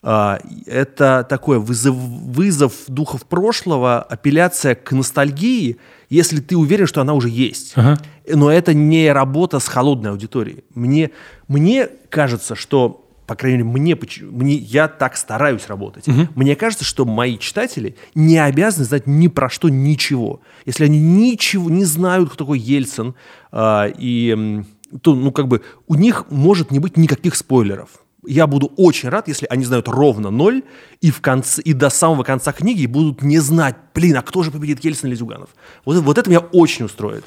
[0.00, 5.78] А, это такой вызов, вызов духов прошлого, апелляция к ностальгии,
[6.08, 7.72] если ты уверен, что она уже есть.
[7.74, 7.98] Ага.
[8.28, 10.64] Но это не работа с холодной аудиторией.
[10.74, 11.10] Мне,
[11.48, 16.08] мне кажется, что по крайней мере, мне, мне, я так стараюсь работать.
[16.08, 16.28] Угу.
[16.34, 20.40] Мне кажется, что мои читатели не обязаны знать ни про что ничего.
[20.64, 23.14] Если они ничего не знают, кто такой Ельцин,
[23.52, 24.64] э, и
[25.02, 27.90] то, ну, как бы, у них может не быть никаких спойлеров.
[28.26, 30.62] Я буду очень рад, если они знают ровно ноль,
[31.00, 34.50] и, в конце, и до самого конца книги будут не знать, блин, а кто же
[34.50, 35.50] победит Ельцин или Зюганов.
[35.84, 37.24] Вот, вот это меня очень устроит.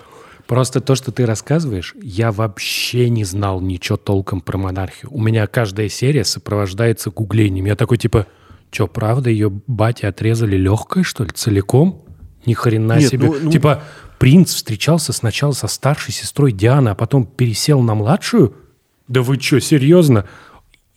[0.47, 5.09] Просто то, что ты рассказываешь, я вообще не знал ничего толком про монархию.
[5.11, 7.65] У меня каждая серия сопровождается гуглением.
[7.65, 8.27] Я такой типа,
[8.69, 12.03] что, правда, ее батя отрезали легкой, что ли, целиком?
[12.45, 13.27] Ни хрена Нет, себе.
[13.27, 13.51] Ну, ну...
[13.51, 13.83] Типа,
[14.21, 18.55] принц встречался сначала со старшей сестрой Дианы, а потом пересел на младшую?
[19.07, 20.27] Да вы что, серьезно?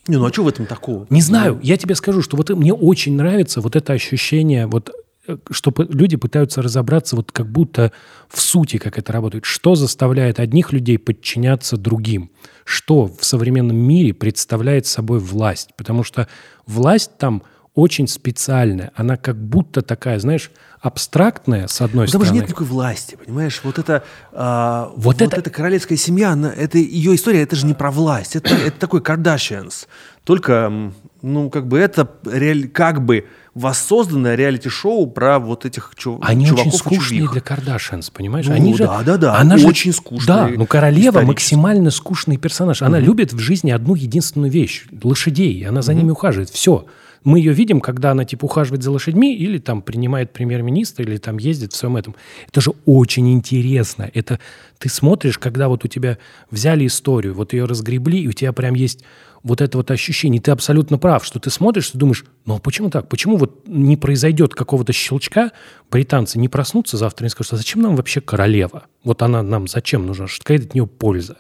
[0.07, 1.07] Не, ну а что в этом такого?
[1.09, 1.59] Не знаю.
[1.63, 4.91] Я тебе скажу, что вот мне очень нравится вот это ощущение, вот
[5.27, 7.93] э, что люди пытаются разобраться вот как будто
[8.29, 9.47] в сути, как это работает.
[9.47, 12.31] Что заставляет одних людей подчиняться другим?
[12.67, 15.71] Что в современном мире представляет собой власть?
[15.79, 16.29] Потому что
[16.67, 17.43] власть там
[17.75, 18.93] очень специальная.
[18.95, 20.51] Она как будто такая, знаешь,
[20.85, 22.27] абстрактная, с одной Но стороны.
[22.27, 23.63] Там же нет никакой власти, понимаешь?
[23.65, 25.37] Вот это, а, вот, вот это...
[25.37, 28.37] эта королевская семья, она, это ее история, это же не про власть.
[28.37, 29.89] Это, это такой Кардашьянс.
[30.25, 36.19] Только, ну, как бы это реаль, как бы воссозданное реалити-шоу про вот этих чув...
[36.21, 38.47] Они чуваков очень скучные для Кардашьянс, понимаешь?
[38.47, 40.49] Ну, Они да, же, да, да, она очень же, скучная.
[40.49, 42.83] Да, ну королева максимально скучный персонаж.
[42.83, 43.07] Она угу.
[43.07, 45.67] любит в жизни одну единственную вещь– лошадей.
[45.67, 46.01] Она за угу.
[46.01, 46.51] ними ухаживает.
[46.51, 46.85] Все.
[47.25, 51.39] Мы ее видим, когда она типа ухаживает за лошадьми или там принимает премьер-министра, или там
[51.39, 52.15] ездит в своем этом.
[52.49, 54.11] Это же очень интересно.
[54.13, 54.39] Это
[54.79, 56.19] ты смотришь, когда вот у тебя
[56.51, 59.05] взяли историю, вот ее разгребли, и у тебя прям есть
[59.43, 60.41] вот это вот ощущение.
[60.41, 63.09] Ты абсолютно прав, что ты смотришь, ты думаешь, ну а почему так?
[63.09, 65.53] Почему вот не произойдет какого-то щелчка,
[65.91, 68.85] британцы не проснутся завтра и скажут, а зачем нам вообще королева?
[69.03, 70.27] Вот она нам зачем нужна?
[70.39, 71.39] Какая от нее польза?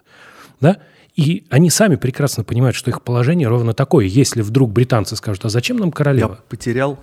[0.60, 0.78] Да?
[1.14, 4.06] И они сами прекрасно понимают, что их положение ровно такое.
[4.06, 6.38] Если вдруг британцы скажут, а зачем нам королева?
[6.40, 6.98] Я потерял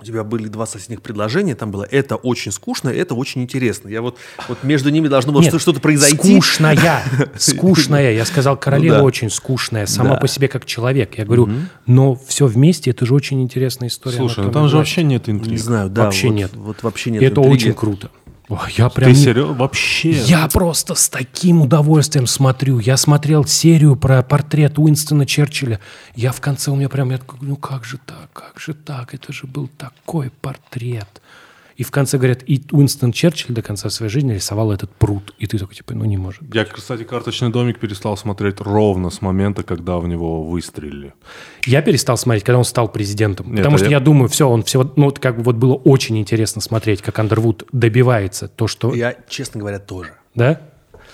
[0.00, 3.88] у тебя были два соседних предложения, там было «это очень скучно», «это очень интересно».
[3.88, 6.40] Я вот, вот между ними должно было Нет, что-то произойти.
[6.40, 7.02] скучная,
[7.36, 8.12] скучная.
[8.12, 9.04] Я сказал, королева ну, да.
[9.04, 10.16] очень скучная, сама да.
[10.20, 11.18] по себе как человек.
[11.18, 11.52] Я говорю, угу.
[11.86, 14.18] но все вместе, это же очень интересная история.
[14.18, 15.50] Слушай, ну там же вообще нет интриг.
[15.50, 16.04] Не знаю, да.
[16.04, 16.50] Вообще вот, нет.
[16.54, 17.54] Вот вообще нет Это интриги.
[17.54, 18.10] очень круто.
[18.76, 19.12] Я прям...
[19.12, 19.54] Ты серьезно?
[19.54, 20.10] Вообще?
[20.10, 22.78] Я просто с таким удовольствием смотрю.
[22.78, 25.80] Я смотрел серию про портрет Уинстона Черчилля.
[26.14, 29.14] Я в конце у меня прям, я такой, ну как же так, как же так?
[29.14, 31.20] Это же был такой портрет.
[31.78, 35.32] И в конце говорят, и Уинстон Черчилль до конца своей жизни рисовал этот пруд.
[35.38, 36.52] И ты такой, типа, ну не может быть.
[36.52, 41.14] Я, кстати, «Карточный домик» перестал смотреть ровно с момента, когда в него выстрелили.
[41.66, 43.46] Я перестал смотреть, когда он стал президентом.
[43.50, 43.92] Нет, потому а что я...
[43.92, 44.92] я думаю, все, он всего...
[44.96, 48.92] Ну, как бы вот было очень интересно смотреть, как Андервуд добивается то, что...
[48.92, 50.10] Я, честно говоря, тоже.
[50.34, 50.60] Да?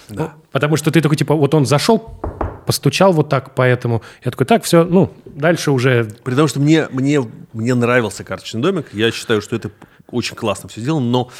[0.08, 0.34] Да.
[0.34, 2.18] Ну, потому что ты такой, типа, вот он зашел,
[2.64, 6.04] постучал вот так, поэтому я такой, так, все, ну, дальше уже...
[6.24, 7.20] При том, что мне, мне,
[7.52, 9.70] мне нравился карточный домик, я считаю, что это
[10.10, 11.30] очень классно все сделано, но,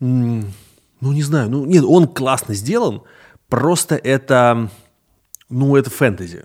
[0.00, 3.02] ну, не знаю, ну, нет, он классно сделан,
[3.48, 4.70] просто это,
[5.48, 6.44] ну, это фэнтези.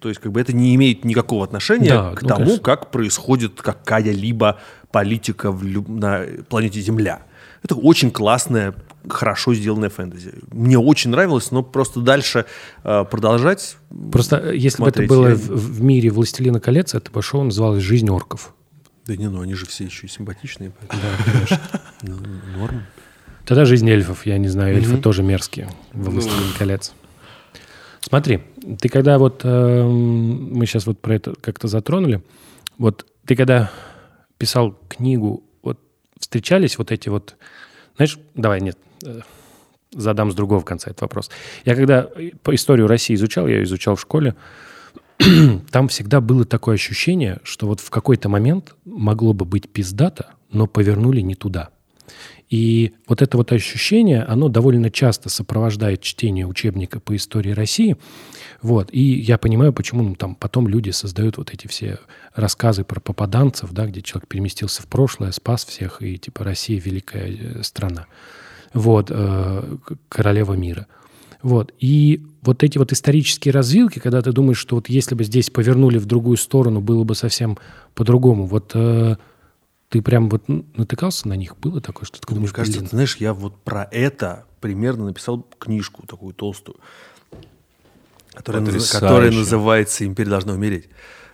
[0.00, 2.62] То есть, как бы это не имеет никакого отношения да, к ну, тому, конечно.
[2.62, 4.60] как происходит какая-либо
[4.92, 7.22] политика в, на планете Земля.
[7.64, 8.74] Это очень классная
[9.08, 10.34] хорошо сделанное фэнтези.
[10.50, 12.44] Мне очень нравилось, но просто дальше
[12.84, 13.76] э, продолжать.
[14.10, 17.22] Просто э, если бы это смотреть было я- в, в мире «Властелина колец», это бы
[17.22, 18.54] шоу называлось «Жизнь орков».
[19.06, 20.72] Да не, ну они же все еще и симпатичные.
[20.80, 21.60] поэтому Да, конечно.
[22.02, 22.16] ну,
[22.58, 22.82] Норм.
[23.44, 26.10] Тогда «Жизнь эльфов», я не знаю, эльфы тоже мерзкие в Ну.
[26.10, 26.92] «Властелин колец».
[28.00, 28.42] Смотри,
[28.80, 32.22] ты когда вот, эм, мы сейчас вот про это как-то затронули,
[32.78, 33.70] вот ты когда
[34.38, 35.78] писал книгу, вот
[36.18, 37.36] встречались вот эти вот,
[37.96, 39.20] знаешь, давай, нет, э,
[39.92, 41.30] задам с другого конца этот вопрос.
[41.64, 42.08] Я когда
[42.42, 44.34] по историю России изучал, я ее изучал в школе,
[45.70, 50.66] там всегда было такое ощущение, что вот в какой-то момент могло бы быть пиздато, но
[50.66, 51.70] повернули не туда.
[52.52, 57.96] И вот это вот ощущение, оно довольно часто сопровождает чтение учебника по истории России.
[58.60, 58.90] Вот.
[58.92, 61.98] И я понимаю, почему ну, там потом люди создают вот эти все
[62.34, 67.32] рассказы про попаданцев, да, где человек переместился в прошлое, спас всех, и типа Россия великая
[67.32, 68.04] э, страна.
[68.74, 69.06] Вот.
[69.08, 69.76] э,
[70.10, 70.88] королева мира.
[71.40, 71.72] Вот.
[71.80, 75.96] И вот эти вот исторические развилки, когда ты думаешь, что вот если бы здесь повернули
[75.96, 77.56] в другую сторону, было бы совсем
[77.94, 78.44] по-другому.
[78.44, 79.16] Вот э,
[79.92, 81.58] ты прям вот натыкался на них?
[81.58, 85.04] Было такое, что ты Мне думаешь, кажется, блин, ты знаешь, я вот про это примерно
[85.04, 86.78] написал книжку такую толстую,
[88.32, 90.88] которая, наз- которая называется «Империя должна умереть».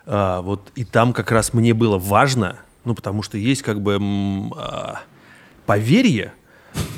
[0.05, 3.97] А, вот и там как раз мне было важно, ну потому что есть как бы
[4.57, 5.03] а,
[5.65, 6.33] поверье,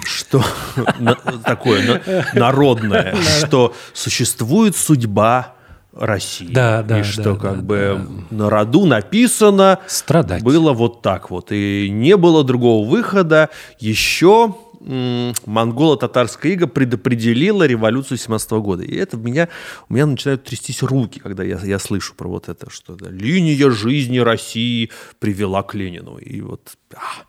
[0.03, 0.43] что
[1.45, 5.53] такое на- народное, что существует судьба
[5.93, 10.41] России, Да, да, и что да, как да, бы на роду написано страдать.
[10.43, 11.51] было вот так вот.
[11.51, 13.49] И не было другого выхода.
[13.79, 18.83] Еще монголо-татарская ига предопределила революцию 17 года.
[18.83, 19.49] И это меня,
[19.89, 23.69] у меня начинают трястись руки, когда я, я слышу про вот это, что да, линия
[23.69, 24.89] жизни России
[25.19, 26.17] привела к Ленину.
[26.17, 26.71] И вот...
[26.95, 27.25] а.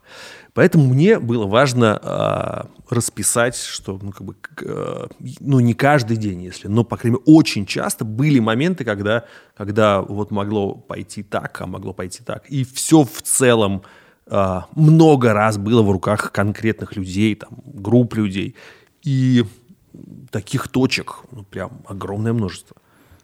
[0.53, 5.07] Поэтому мне было важно а, расписать, что, ну, как бы, э,
[5.39, 9.25] ну, не каждый день, если, но, по крайней мере, очень часто были моменты, когда,
[9.57, 12.45] когда вот могло пойти так, а могло пойти так.
[12.49, 13.81] И все в целом
[14.27, 18.55] а, много раз было в руках конкретных людей, там, групп людей.
[19.03, 19.45] И
[20.29, 22.77] таких точек, ну, прям огромное множество.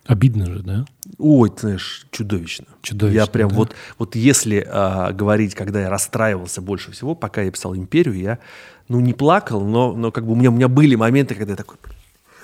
[0.10, 0.86] Обидно же, да?
[1.20, 2.66] Ой, ты знаешь, чудовищно.
[2.82, 3.56] Чудовищно, Я прям да?
[3.56, 8.40] вот, вот если а, говорить, когда я расстраивался больше всего, пока я писал «Империю», я,
[8.88, 11.58] ну, не плакал, но, но как бы у меня, у меня были моменты, когда я
[11.58, 11.78] такой...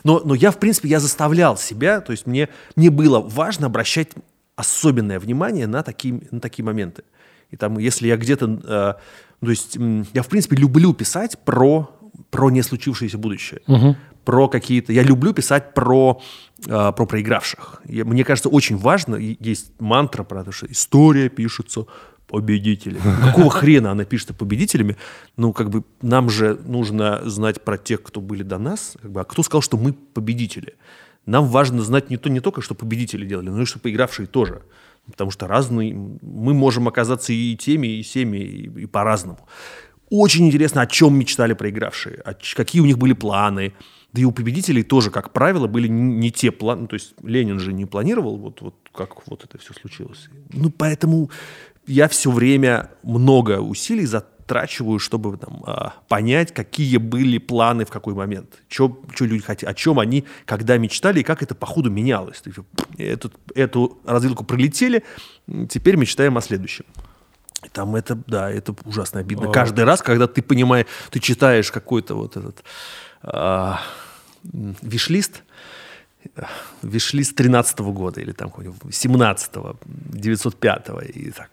[0.03, 4.09] Но, но я, в принципе, я заставлял себя, то есть мне, мне было важно обращать
[4.55, 7.01] особенное внимание на такие, на такие моменты.
[7.49, 8.45] И там, если я где-то...
[8.63, 9.75] э, то есть
[10.13, 11.89] я, в принципе, люблю писать про,
[12.29, 13.61] про не случившееся будущее.
[14.23, 14.93] Про какие-то...
[14.93, 16.21] Я люблю писать про,
[16.63, 17.81] про проигравших.
[17.85, 21.85] Я- мне кажется, очень важно, есть мантра про то, что история пишется
[22.27, 23.01] победителями.
[23.21, 24.97] Какого хрена она пишется победителями?
[25.37, 28.95] Ну, как бы нам же нужно знать про тех, кто были до нас.
[29.01, 30.75] Как бы, а кто сказал, что мы победители?
[31.25, 34.61] Нам важно знать не, то, не только, что победители делали, но и что проигравшие тоже.
[35.09, 39.47] Потому что разные, мы можем оказаться и теми, и семи, и, и по-разному.
[40.09, 43.73] Очень интересно, о чем мечтали проигравшие, о какие у них были планы.
[44.15, 46.87] Да и у победителей тоже, как правило, были не, те планы.
[46.87, 50.29] То есть Ленин же не планировал, вот, вот как вот это все случилось.
[50.53, 51.29] Ну, поэтому
[51.85, 58.13] я все время много усилий затрачиваю, чтобы там, а, понять, какие были планы в какой
[58.13, 58.61] момент.
[58.69, 62.41] Что люди хотели, о чем они, когда мечтали, и как это по ходу менялось.
[62.97, 65.03] Эту, эту развилку пролетели,
[65.67, 66.85] теперь мечтаем о следующем.
[67.73, 69.51] Там это, да, это ужасно обидно.
[69.51, 72.63] Каждый раз, когда ты понимаешь, ты читаешь какой-то вот этот
[73.21, 73.81] а,
[74.81, 75.43] виш-лист,
[76.81, 79.77] виш-лист 13 года или там какой-нибудь 17-го,
[80.13, 81.49] 905-го и так.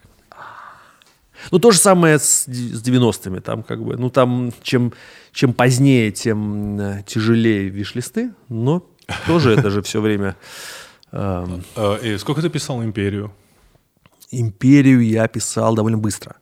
[1.51, 3.41] Ну, то же самое с, с 90-ми.
[3.41, 4.93] Там как бы, ну, там чем,
[5.33, 8.89] чем позднее, тем э, тяжелее виш-листы, но
[9.27, 10.37] тоже это же все время...
[11.11, 13.33] эм, Э, И сколько ты писал «Империю»?
[14.31, 16.37] Империю я писал довольно быстро.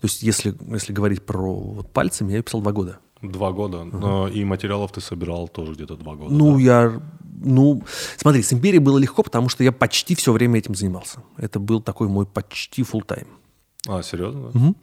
[0.00, 2.98] То есть, если, если говорить про вот пальцами, я писал два года.
[3.30, 3.84] Два года.
[3.84, 6.34] Но и материалов ты собирал тоже где-то два года.
[6.34, 6.60] Ну, да?
[6.62, 7.02] я...
[7.46, 7.82] Ну,
[8.16, 11.20] смотри, с империей было легко, потому что я почти все время этим занимался.
[11.36, 13.26] Это был такой мой почти full тайм
[13.86, 14.50] А, серьезно?
[14.52, 14.74] да?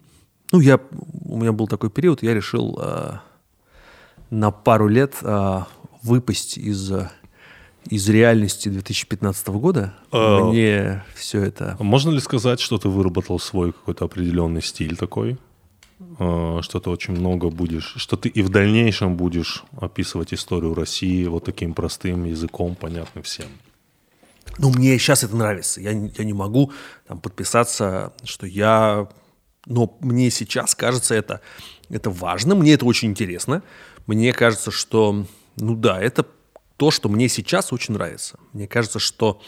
[0.52, 0.78] Ну, я...
[1.24, 3.14] У меня был такой период, я решил э,
[4.30, 5.60] на пару лет э,
[6.02, 6.92] выпасть из,
[7.88, 9.94] из реальности 2015 года.
[10.10, 10.44] А.
[10.44, 11.76] Мне все это...
[11.80, 15.38] Можно ли сказать, что ты выработал свой какой-то определенный стиль такой?
[16.18, 21.26] Э, Что ты очень много будешь, что ты и в дальнейшем будешь описывать историю России
[21.26, 23.48] вот таким простым языком, понятным всем.
[24.58, 25.80] Ну, мне сейчас это нравится.
[25.80, 26.72] Я, я не могу
[27.06, 29.08] там, подписаться, что я...
[29.66, 31.40] Но мне сейчас кажется это
[31.92, 33.62] это важно, мне это очень интересно.
[34.06, 35.26] Мне кажется, что,
[35.56, 36.26] ну да, это
[36.76, 38.38] то, что мне сейчас очень нравится.
[38.52, 39.40] Мне кажется, что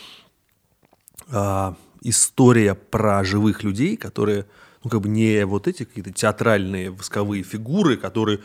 [1.28, 4.46] э, история про живых людей, которые,
[4.85, 8.41] ну как бы не вот эти какие-то театральные восковые фигуры, которые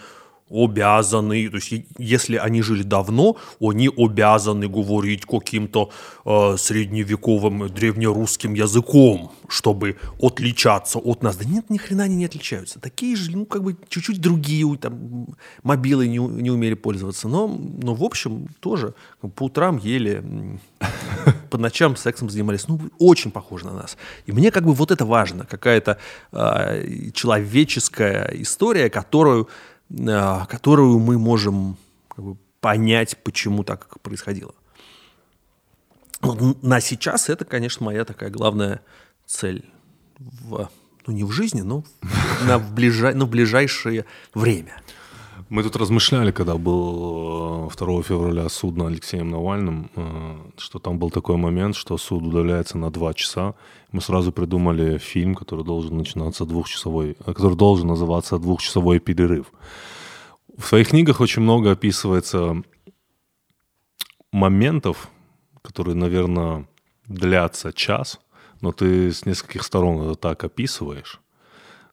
[0.49, 5.91] обязаны, то есть если они жили давно, они обязаны говорить каким-то
[6.25, 11.37] э, средневековым древнерусским языком, чтобы отличаться от нас.
[11.37, 12.79] Да нет, ни хрена они не отличаются.
[12.79, 15.27] Такие же, ну, как бы чуть-чуть другие, там,
[15.63, 17.27] мобилы не, не умели пользоваться.
[17.27, 18.93] Но, но, в общем, тоже
[19.35, 20.23] по утрам ели,
[21.49, 22.67] по ночам сексом занимались.
[22.67, 23.97] Ну, очень похоже на нас.
[24.25, 25.97] И мне как бы вот это важно, какая-то
[26.31, 29.49] э, человеческая история, которую
[29.89, 31.77] которую мы можем
[32.09, 34.53] как бы, понять, почему так происходило.
[36.21, 38.81] Вот на сейчас это, конечно, моя такая главная
[39.25, 39.65] цель
[40.17, 40.69] в,
[41.07, 41.83] ну, не в жизни, но
[42.45, 44.81] на в, в ближайшее время.
[45.49, 50.99] Мы тут размышляли, когда был 2 э, февраля суд на Алексеем Навальным, э, что там
[50.99, 53.55] был такой момент, что суд удаляется на два часа.
[53.91, 59.51] Мы сразу придумали фильм, который должен начинаться двухчасовой, э, который должен называться «Двухчасовой перерыв».
[60.55, 62.61] В своих книгах очень много описывается
[64.31, 65.09] моментов,
[65.63, 66.67] которые, наверное,
[67.07, 68.19] длятся час,
[68.61, 71.19] но ты с нескольких сторон это так описываешь,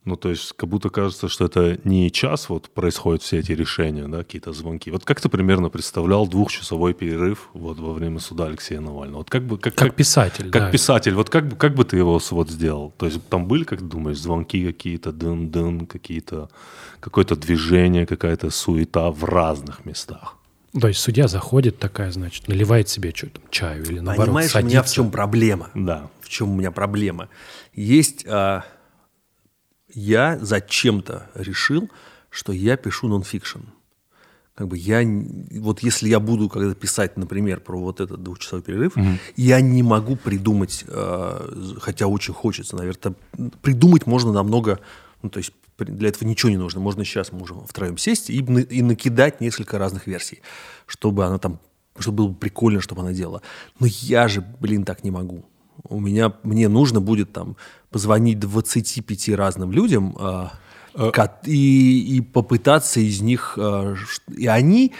[0.06, 4.06] ну, то есть, как будто кажется, что это не час вот происходят все эти решения,
[4.06, 4.90] да, какие-то звонки.
[4.92, 9.18] Вот как ты примерно представлял двухчасовой перерыв вот во время суда Алексея Навального?
[9.18, 10.70] Вот как бы как, как, как писатель, как да.
[10.70, 12.94] писатель, вот как бы как бы ты его вот сделал?
[12.96, 16.50] То есть там были, как ты думаешь, звонки какие-то, дын-дын, какие-то
[17.00, 20.36] какое-то движение, какая-то суета в разных местах?
[20.80, 24.66] То есть судья заходит такая, значит, наливает себе что-то, чаю или наоборот Понимаешь, садится.
[24.66, 25.70] у меня в чем проблема?
[25.74, 26.10] Да.
[26.20, 27.28] В чем у меня проблема?
[27.74, 28.64] Есть а,
[29.96, 31.90] я зачем-то решил,
[32.28, 33.60] что я пишу нонфикшн.
[34.54, 35.02] Как бы я,
[35.58, 39.06] вот если я буду когда писать, например, про вот этот двухчасовой перерыв, угу.
[39.36, 43.14] я не могу придумать, э, хотя очень хочется, наверное,
[43.62, 44.80] придумать можно намного,
[45.22, 46.80] ну, то есть для этого ничего не нужно.
[46.80, 50.40] Можно сейчас можем втроем сесть и, и накидать несколько разных версий,
[50.86, 51.58] чтобы она там,
[51.98, 53.42] чтобы было прикольно, чтобы она делала.
[53.78, 55.44] Но я же, блин, так не могу
[55.88, 57.56] у меня, мне нужно будет там
[57.90, 60.48] позвонить 25 разным людям э,
[60.94, 61.10] э.
[61.44, 63.54] и, и попытаться из них...
[63.56, 63.96] Э,
[64.36, 64.92] и они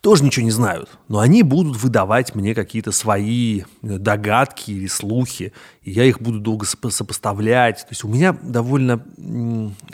[0.00, 5.90] тоже ничего не знают, но они будут выдавать мне какие-то свои догадки или слухи, и
[5.90, 7.78] я их буду долго сопоставлять.
[7.80, 9.04] То есть у меня довольно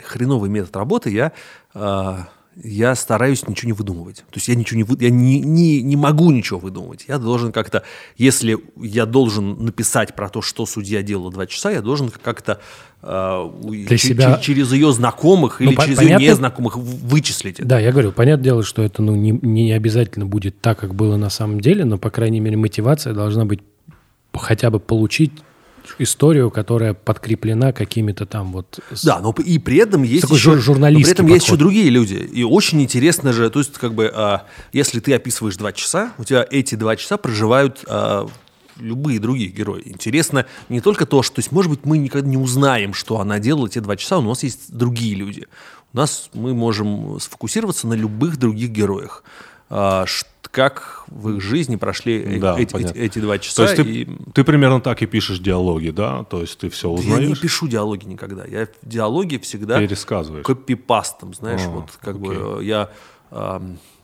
[0.03, 1.09] хреновый метод работы.
[1.09, 1.31] Я
[2.61, 4.17] я стараюсь ничего не выдумывать.
[4.17, 7.05] То есть я ничего не, вы, я не, не, не могу ничего выдумывать.
[7.07, 7.83] Я должен как-то,
[8.17, 12.59] если я должен написать про то, что судья делал два часа, я должен как-то
[13.01, 13.49] э,
[13.89, 14.37] ч- себя...
[14.37, 16.23] через ее знакомых ну, или по- через понятно...
[16.23, 17.67] ее незнакомых вычислить это.
[17.67, 21.17] Да, я говорю, понятное дело, что это ну, не, не обязательно будет так, как было
[21.17, 23.61] на самом деле, но, по крайней мере, мотивация должна быть
[24.33, 25.31] хотя бы получить
[25.99, 28.79] историю, которая подкреплена какими-то там вот...
[29.03, 30.57] Да, но и при этом есть еще...
[30.57, 31.35] журналистский При этом подход.
[31.35, 32.15] есть еще другие люди.
[32.15, 36.23] И очень интересно же, то есть как бы, а, если ты описываешь два часа, у
[36.23, 38.27] тебя эти два часа проживают а,
[38.79, 39.83] любые другие герои.
[39.85, 43.39] Интересно не только то, что, то есть, может быть, мы никогда не узнаем, что она
[43.39, 45.47] делала те два часа, у нас есть другие люди.
[45.93, 49.23] У нас мы можем сфокусироваться на любых других героях.
[49.69, 50.05] А,
[50.53, 53.65] как в их жизни прошли да, эти, эти, эти два часа.
[53.65, 54.05] То есть и...
[54.05, 56.25] ты, ты примерно так и пишешь диалоги, да?
[56.25, 57.21] То есть ты все узнаешь?
[57.21, 58.45] Я не пишу диалоги никогда.
[58.45, 59.79] Я диалоги всегда...
[59.79, 60.45] Пересказываешь.
[60.45, 61.61] Копипастом, знаешь.
[61.65, 62.27] А, вот как окей.
[62.27, 62.91] бы я...
[63.31, 63.59] Э,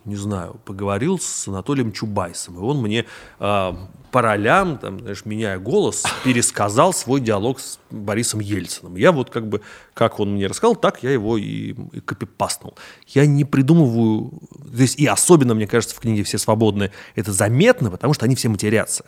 [0.06, 3.06] не знаю, поговорил с Анатолием Чубайсом, и он мне
[3.40, 3.74] э,
[4.12, 8.96] по ролям, там, знаешь, меняя голос, пересказал свой диалог с Борисом Ельциным.
[8.96, 9.62] Я вот как бы,
[9.94, 12.76] как он мне рассказал, так я его и, и копипастнул.
[13.08, 17.92] Я не придумываю, то есть и особенно, мне кажется, в книге «Все свободны» это заметно,
[17.92, 19.06] потому что они все матерятся.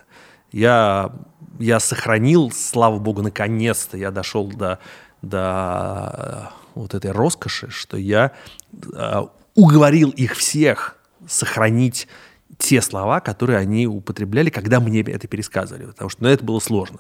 [0.51, 1.13] Я,
[1.59, 4.79] я сохранил, слава богу, наконец-то я дошел до,
[5.21, 8.31] до вот этой роскоши, что я
[8.93, 9.23] э,
[9.61, 10.97] уговорил их всех
[11.27, 12.07] сохранить
[12.57, 16.99] те слова, которые они употребляли, когда мне это пересказывали, потому что ну, это было сложно.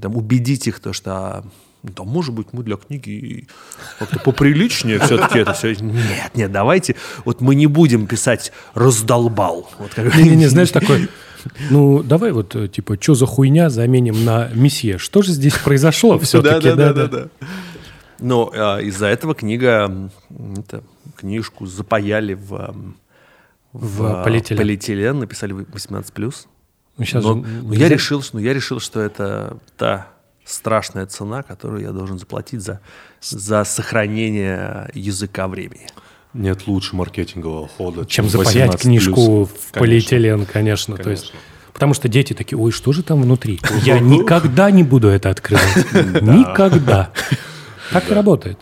[0.00, 1.44] Там, убедить их, то, что
[1.82, 3.46] ну, там, может быть, мы для книги
[3.98, 5.74] как-то поприличнее все-таки это все.
[5.74, 9.70] Нет, нет, давайте, вот мы не будем писать «раздолбал».
[9.78, 10.14] Вот как...
[10.16, 11.08] Не, не, не, знаешь, такой,
[11.70, 14.98] ну, давай вот, э, типа, что за хуйня заменим на месье?
[14.98, 16.70] Что же здесь произошло все-таки?
[16.70, 17.28] Да, да, да, да.
[18.22, 20.10] Но а, из-за этого книга,
[20.56, 20.82] это,
[21.16, 22.74] книжку запаяли в
[23.72, 24.58] в, в полиэтилен.
[24.58, 26.34] полиэтилен, написали 18+.
[26.98, 30.08] Ну, сейчас но, же но я решил, что, ну, я решил, что это та
[30.44, 32.80] страшная цена, которую я должен заплатить за,
[33.20, 35.86] за сохранение языка времени.
[36.34, 40.96] Нет лучше маркетингового хода, чем запаять книжку в полиэтилен, конечно.
[40.96, 40.96] конечно.
[40.96, 41.32] То есть,
[41.72, 43.60] потому что дети такие, ой, что же там внутри?
[43.84, 45.92] Я никогда не буду это открывать.
[45.94, 47.10] Никогда.
[47.92, 48.58] Так и работает.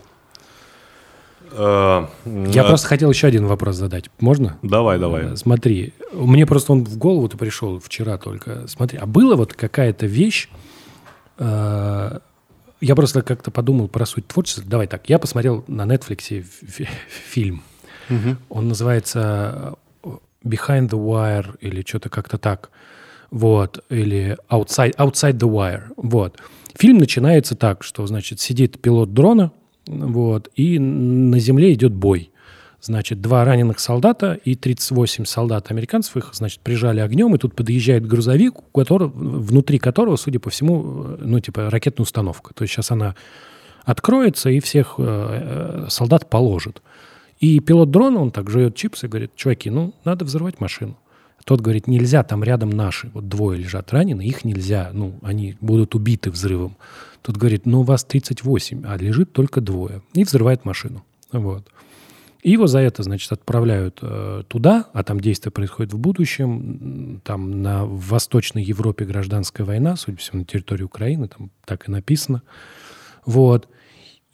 [1.52, 4.10] Э, Я просто хотел еще один вопрос задать.
[4.20, 4.56] Можно?
[4.62, 5.32] Давай, давай.
[5.32, 8.66] Э, смотри, мне просто он в голову-то пришел вчера только.
[8.68, 10.48] Смотри, а была вот какая-то вещь,
[11.38, 12.18] э,
[12.80, 14.64] я просто как-то подумал про суть творчества.
[14.66, 16.44] Давай так, я посмотрел на Netflix
[17.08, 17.62] фильм.
[18.08, 18.36] Угу.
[18.48, 19.74] Он называется
[20.44, 22.70] Behind the Wire или что-то как-то так.
[23.30, 23.84] Вот.
[23.90, 25.82] Или Outside, Outside the Wire.
[25.96, 26.38] Вот.
[26.76, 29.52] Фильм начинается так, что, значит, сидит пилот дрона,
[29.86, 32.30] вот, и на земле идет бой.
[32.82, 38.06] Значит, два раненых солдата и 38 солдат американцев их, значит, прижали огнем, и тут подъезжает
[38.06, 42.54] грузовик, у которого, внутри которого, судя по всему, ну, типа, ракетная установка.
[42.54, 43.16] То есть сейчас она
[43.84, 46.80] откроется и всех э, э солдат положит.
[47.38, 50.96] И пилот дрона, он так жует чипсы и говорит, чуваки, ну, надо взорвать машину.
[51.50, 55.96] Тот говорит, нельзя, там рядом наши, вот двое лежат ранены, их нельзя, ну, они будут
[55.96, 56.76] убиты взрывом.
[57.22, 60.00] Тот говорит, ну, у вас 38, а лежит только двое.
[60.12, 61.04] И взрывает машину.
[61.32, 61.66] Вот.
[62.44, 67.20] И его за это, значит, отправляют э, туда, а там действие происходит в будущем.
[67.24, 71.88] Там на в Восточной Европе гражданская война, судя по всему, на территории Украины, там так
[71.88, 72.42] и написано.
[73.26, 73.68] Вот.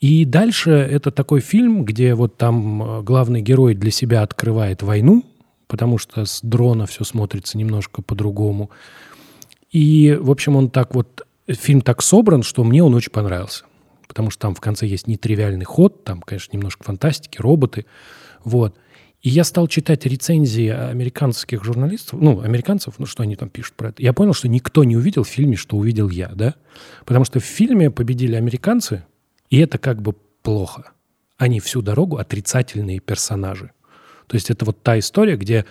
[0.00, 5.24] И дальше это такой фильм, где вот там э, главный герой для себя открывает войну,
[5.66, 8.70] потому что с дрона все смотрится немножко по-другому.
[9.70, 13.64] И, в общем, он так вот, фильм так собран, что мне он очень понравился.
[14.06, 17.86] Потому что там в конце есть нетривиальный ход, там, конечно, немножко фантастики, роботы.
[18.44, 18.76] Вот.
[19.22, 23.88] И я стал читать рецензии американских журналистов, ну, американцев, ну, что они там пишут про
[23.88, 24.02] это.
[24.02, 26.54] Я понял, что никто не увидел в фильме, что увидел я, да?
[27.04, 29.04] Потому что в фильме победили американцы,
[29.50, 30.92] и это как бы плохо.
[31.38, 33.72] Они всю дорогу отрицательные персонажи.
[34.26, 35.64] То есть это вот та история, где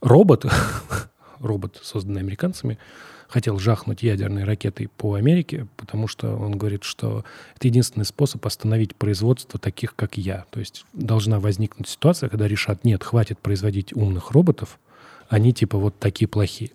[0.00, 0.46] робот,
[1.40, 2.78] робот, созданный американцами,
[3.30, 7.24] хотел жахнуть ядерной ракетой по Америке, потому что он говорит, что
[7.56, 10.44] это единственный способ остановить производство таких, как я.
[10.50, 14.78] То есть должна возникнуть ситуация, когда решат, нет, хватит производить умных роботов,
[15.28, 16.72] они типа вот такие плохие.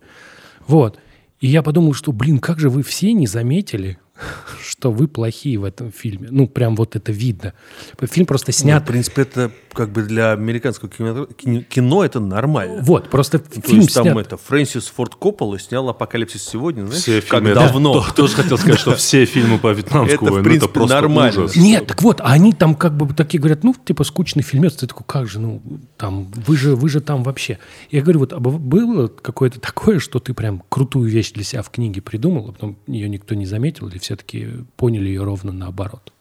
[0.66, 0.98] Вот.
[1.42, 4.00] И я подумал, что, блин, как же вы все не заметили,
[4.64, 6.30] что вы плохие в этом фильме.
[6.32, 7.54] Ну, прям вот это видно.
[8.02, 8.82] Фильм просто снят...
[8.82, 12.82] Ну, в принципе, это как бы для американского кино, кино это нормально.
[12.82, 14.06] Вот, просто ну, фильм есть, снят...
[14.06, 18.04] там это, Фрэнсис Форд Коппола снял «Апокалипсис сегодня», знаешь, все как фильмы, давно.
[18.08, 21.44] Я тоже хотел сказать, что все фильмы по вьетнамскому это, в принципе, это просто нормально.
[21.44, 21.56] ужас.
[21.56, 24.76] Нет, так вот, они там как бы такие говорят, ну, типа, скучный фильмец.
[24.76, 25.62] Ты такой, как же, ну,
[25.98, 27.60] там, вы же, вы же там вообще.
[27.92, 31.70] Я говорю, вот, а было какое-то такое, что ты прям крутую вещь для себя в
[31.70, 34.48] книге придумал, а потом ее никто не заметил, или все-таки
[34.78, 36.14] поняли ее ровно наоборот?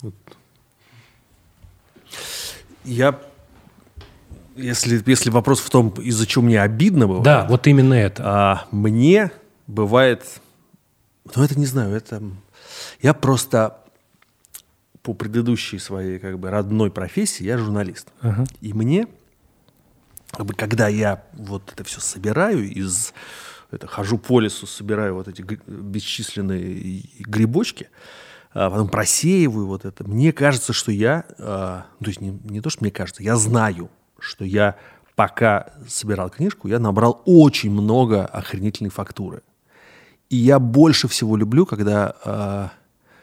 [0.00, 0.14] Вот.
[2.88, 3.20] Я
[4.56, 7.22] если, если вопрос в том, из-за чего мне обидно было.
[7.22, 8.22] Да, вот именно это.
[8.26, 9.30] А, мне
[9.66, 10.24] бывает,
[11.36, 12.22] ну это не знаю, это
[13.00, 13.78] я просто
[15.02, 18.44] по предыдущей своей как бы родной профессии я журналист, ага.
[18.60, 19.06] и мне
[20.32, 23.12] как бы, когда я вот это все собираю из
[23.70, 27.88] это, хожу по лесу, собираю вот эти бесчисленные грибочки,
[28.60, 30.02] а потом просеиваю вот это.
[30.02, 33.88] Мне кажется, что я, а, то есть не, не то, что мне кажется, я знаю,
[34.18, 34.74] что я
[35.14, 39.42] пока собирал книжку, я набрал очень много охренительной фактуры.
[40.28, 42.70] И я больше всего люблю, когда, а,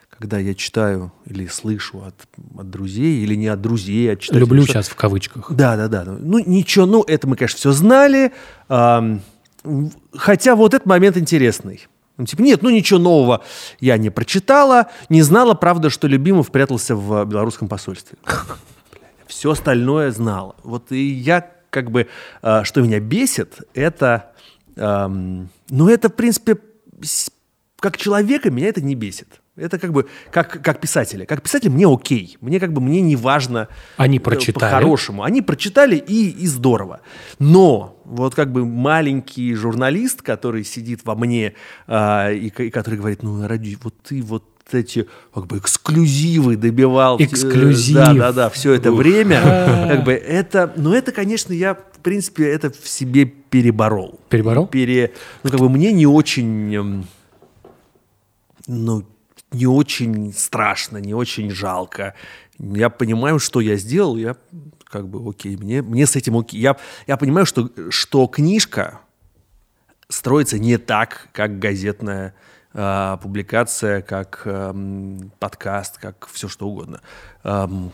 [0.10, 2.16] когда я читаю или слышу от,
[2.58, 4.40] от друзей, или не от друзей, а читаю.
[4.40, 5.52] Люблю сейчас в кавычках.
[5.52, 6.06] Да, да, да.
[6.06, 8.32] Ну, ничего, ну, это мы, конечно, все знали.
[10.14, 11.88] Хотя вот этот момент интересный.
[12.18, 13.44] Ну, типа, нет, ну ничего нового
[13.80, 18.18] я не прочитала, не знала, правда, что Любимов прятался в белорусском посольстве.
[19.28, 20.56] Все остальное знала.
[20.64, 22.08] Вот и я как бы,
[22.42, 24.32] э, что меня бесит, это,
[24.76, 26.58] э, ну это, в принципе,
[27.80, 29.42] как человека меня это не бесит.
[29.58, 31.26] Это как бы как, как писателя.
[31.26, 32.38] Как писатель мне окей.
[32.42, 34.54] Мне как бы мне не важно Они э, прочитали.
[34.54, 35.24] по-хорошему.
[35.24, 37.00] Они прочитали и, и здорово.
[37.40, 41.54] Но вот как бы маленький журналист, который сидит во мне
[41.88, 44.44] а, и, и который говорит, ну, ради, вот ты вот
[44.74, 47.18] эти как бы эксклюзивы добивал.
[47.18, 47.96] Э, Эксклюзив.
[47.96, 49.42] Да, да, да, все это время.
[49.90, 54.20] Как бы это, но это, конечно, я, в принципе, это в себе переборол.
[54.28, 54.68] Переборол?
[54.68, 57.06] Пере, ну, как бы мне не очень,
[58.68, 59.06] ну,
[59.56, 62.14] не очень страшно, не очень жалко.
[62.60, 64.36] Я понимаю, что я сделал, я
[64.86, 66.60] как бы окей, мне, мне с этим окей.
[66.60, 66.78] Я,
[67.08, 69.00] я понимаю, что, что книжка
[70.10, 72.34] строится не так, как газетная
[72.74, 77.02] а, публикация, как эм, подкаст, как все что угодно.
[77.44, 77.92] Эм,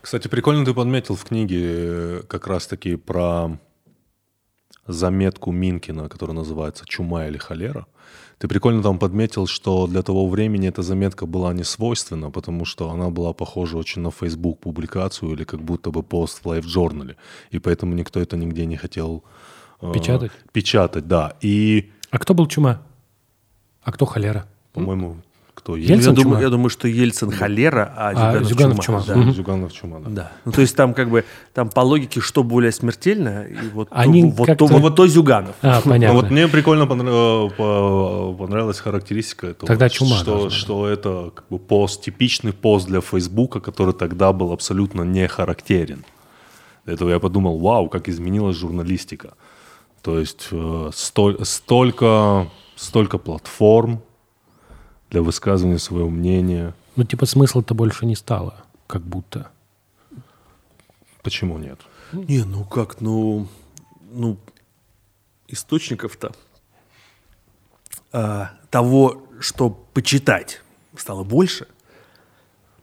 [0.00, 3.58] Кстати, прикольно ты подметил в книге э, как раз-таки про
[4.86, 7.86] заметку Минкина, которая называется «Чума или холера».
[8.38, 12.90] Ты прикольно там подметил, что для того времени эта заметка была не свойственна, потому что
[12.90, 17.16] она была похожа очень на Facebook публикацию или как будто бы пост в лайв-журнале.
[17.50, 19.22] И поэтому никто это нигде не хотел...
[19.80, 20.32] э, Печатать?
[20.52, 21.36] Печатать, да.
[21.40, 22.82] И, А кто был чума?
[23.82, 24.46] А кто холера?
[24.72, 25.16] по-моему,
[25.54, 25.76] кто?
[25.76, 26.14] Ельцин я, чума?
[26.22, 29.02] думаю, я думаю, что Ельцин холера, а Зюганов, Зюганов чума.
[29.02, 29.14] чума.
[29.16, 29.24] Да.
[29.24, 30.10] Да, Зюганов чума, да.
[30.10, 30.32] Да.
[30.44, 34.22] Ну, то есть там как бы, там по логике, что более смертельно, и вот, Они
[34.22, 35.54] то, вот, как-то- то, вот то Зюганов.
[35.62, 36.20] А, Ну, понятно.
[36.20, 39.66] вот мне прикольно по- понравилась характеристика этого.
[39.66, 44.32] Тогда чума что, должна что это как бы пост, типичный пост для Фейсбука, который тогда
[44.32, 46.04] был абсолютно не характерен.
[46.84, 49.34] Для этого я подумал, вау, как изменилась журналистика.
[50.02, 54.02] То есть э, столь- столько, столько платформ
[55.14, 56.74] для высказывания своего мнения.
[56.96, 58.56] Ну, типа, смысла-то больше не стало,
[58.88, 59.48] как будто.
[61.22, 61.78] Почему нет?
[62.12, 63.46] Не, ну как, ну,
[64.12, 64.36] ну
[65.46, 66.32] источников-то
[68.12, 70.62] а, того, что почитать,
[70.96, 71.68] стало больше.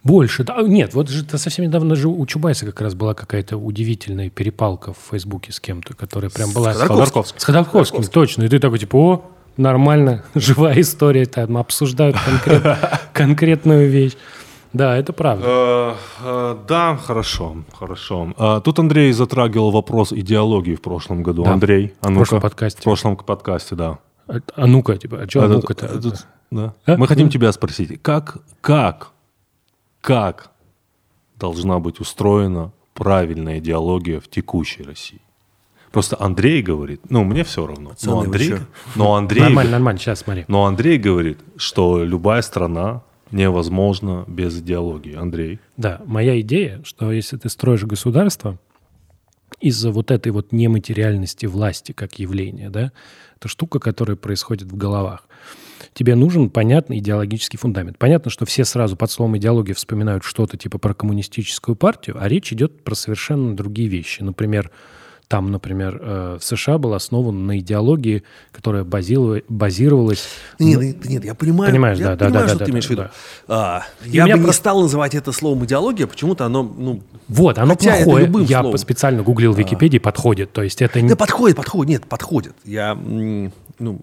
[0.02, 0.46] Больше.
[0.46, 4.94] Да, нет, вот же совсем недавно же у Чубайса как раз была какая-то удивительная перепалка
[4.94, 6.72] в Фейсбуке с кем-то, которая прям была...
[6.72, 7.40] Ходорковским.
[7.40, 8.44] С Ходорковским, точно.
[8.44, 12.78] И ты такой, типа, о, нормально, живая история, там обсуждают конкрет-
[13.14, 14.14] конкретную вещь.
[14.74, 15.46] Да, это правда.
[15.46, 15.94] Э,
[16.24, 18.34] э, Да, хорошо, хорошо.
[18.38, 21.44] А, Тут Андрей затрагивал вопрос идеологии в прошлом году.
[21.44, 21.52] Да.
[21.54, 22.20] Андрей, а В ну-ка.
[22.20, 22.80] прошлом подкасте.
[22.80, 24.00] В прошлом подкасте, да.
[24.28, 25.88] А, а ну-ка, типа, а что А, ну-ка-то?
[25.90, 26.74] тут- тут- да.
[26.86, 26.96] А?
[26.98, 29.12] Мы хотим тебя спросить, как, как,
[30.00, 30.52] как
[31.38, 35.22] должна быть устроена правильная идеология в текущей России?
[35.92, 37.90] Просто Андрей говорит, ну, мне все равно.
[37.92, 38.54] Пацаны, Но Андрей,
[38.96, 40.46] но Андрей, Нормально, нормально, сейчас смотри.
[40.48, 45.16] но Андрей говорит, что любая страна невозможна без идеологии.
[45.16, 45.60] Андрей.
[45.78, 48.58] Да, моя идея, что если ты строишь государство
[49.60, 52.92] из-за вот этой вот нематериальности власти как явления, да,
[53.38, 55.28] это штука, которая происходит в головах.
[55.94, 57.98] Тебе нужен понятный идеологический фундамент.
[57.98, 62.54] Понятно, что все сразу под словом идеология вспоминают что-то типа про коммунистическую партию, а речь
[62.54, 64.22] идет про совершенно другие вещи.
[64.22, 64.72] Например,
[65.32, 70.28] там, например, э, в США был основан на идеологии, которая базилова- базировалась...
[70.60, 72.72] Нет, нет, нет, я понимаю, Понимаешь, я да, да, понимаю, да, что да, ты да,
[72.74, 73.02] имеешь в виду.
[73.04, 73.12] да.
[73.48, 77.78] А, я бы не просто- стал называть это словом идеология, почему-то оно, ну, Вот, оно
[77.78, 78.30] плохое.
[78.46, 78.78] Я словом.
[78.78, 80.52] специально гуглил в Википедии, подходит.
[80.52, 81.08] То есть это не...
[81.08, 82.54] Да подходит, подходит, нет, подходит.
[82.66, 84.02] Я, ну,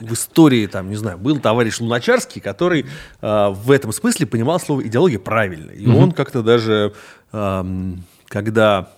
[0.00, 2.86] в истории, там, не знаю, был товарищ Луначарский, который
[3.20, 5.70] а, в этом смысле понимал слово идеология правильно.
[5.70, 6.94] И он как-то даже,
[7.30, 8.88] ам, когда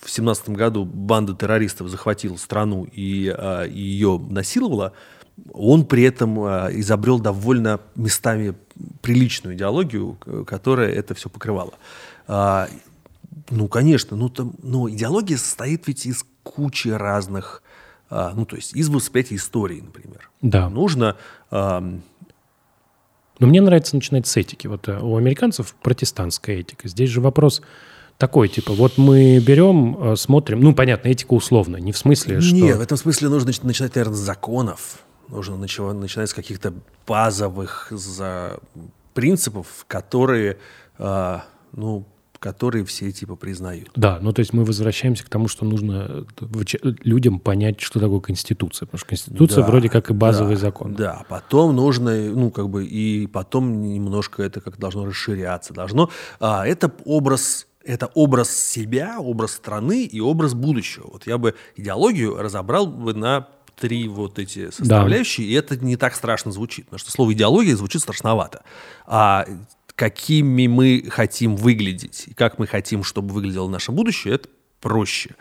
[0.00, 4.92] в семнадцатом году банда террористов захватила страну и, а, и ее насиловала,
[5.52, 8.54] он при этом а, изобрел довольно местами
[9.02, 10.16] приличную идеологию,
[10.46, 11.74] которая это все покрывала.
[12.26, 12.68] А,
[13.50, 17.62] ну, конечно, ну, там, но идеология состоит ведь из кучи разных,
[18.10, 20.30] а, ну, то есть из восприятия истории, например.
[20.40, 20.68] Да.
[20.68, 21.16] Нужно,
[21.50, 22.02] ам,
[23.38, 24.66] Но мне нравится начинать с этики.
[24.68, 26.88] Вот э, у американцев протестантская этика.
[26.88, 27.62] Здесь же вопрос
[28.18, 32.54] такой, типа, вот мы берем, э, смотрим, ну, понятно, этика условно, не в смысле, что...
[32.54, 34.98] Нет, в этом смысле нужно нач- начинать, наверное, с законов.
[35.28, 36.74] Нужно начи- начинать с каких-то
[37.06, 38.58] базовых за...
[39.14, 40.58] принципов, которые,
[40.98, 42.06] а, ну,
[42.44, 43.90] которые все типа признают.
[43.96, 48.20] Да, ну то есть мы возвращаемся к тому, что нужно э, людям понять, что такое
[48.20, 48.84] Конституция.
[48.84, 50.94] Потому что Конституция Да, вроде как и базовый да, закон.
[50.94, 55.72] Да, потом нужно, ну, как бы, и потом немножко это как должно расширяться.
[55.72, 61.08] Должно, а, это образ, это образ себя, образ страны и образ будущего.
[61.12, 66.14] Вот я бы идеологию разобрал бы на три вот эти составляющие, и это не так
[66.14, 68.62] страшно звучит, потому что слово идеология звучит страшновато.
[69.06, 69.46] А
[69.94, 74.48] какими мы хотим выглядеть, и как мы хотим, чтобы выглядело наше будущее, это
[74.80, 75.36] проще.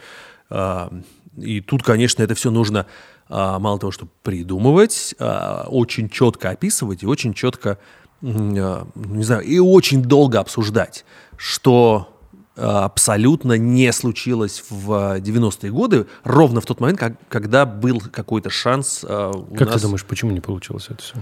[0.50, 0.92] А,
[1.38, 2.86] И тут, конечно, это все нужно
[3.30, 7.80] а, мало того, что придумывать, а, очень четко описывать и очень четко,
[8.22, 11.06] а, не знаю, и очень долго обсуждать,
[11.38, 12.13] что
[12.56, 19.04] абсолютно не случилось в 90-е годы, ровно в тот момент, как- когда был какой-то шанс
[19.08, 19.76] а, у Как нас...
[19.78, 21.16] ты думаешь, почему не получилось это все?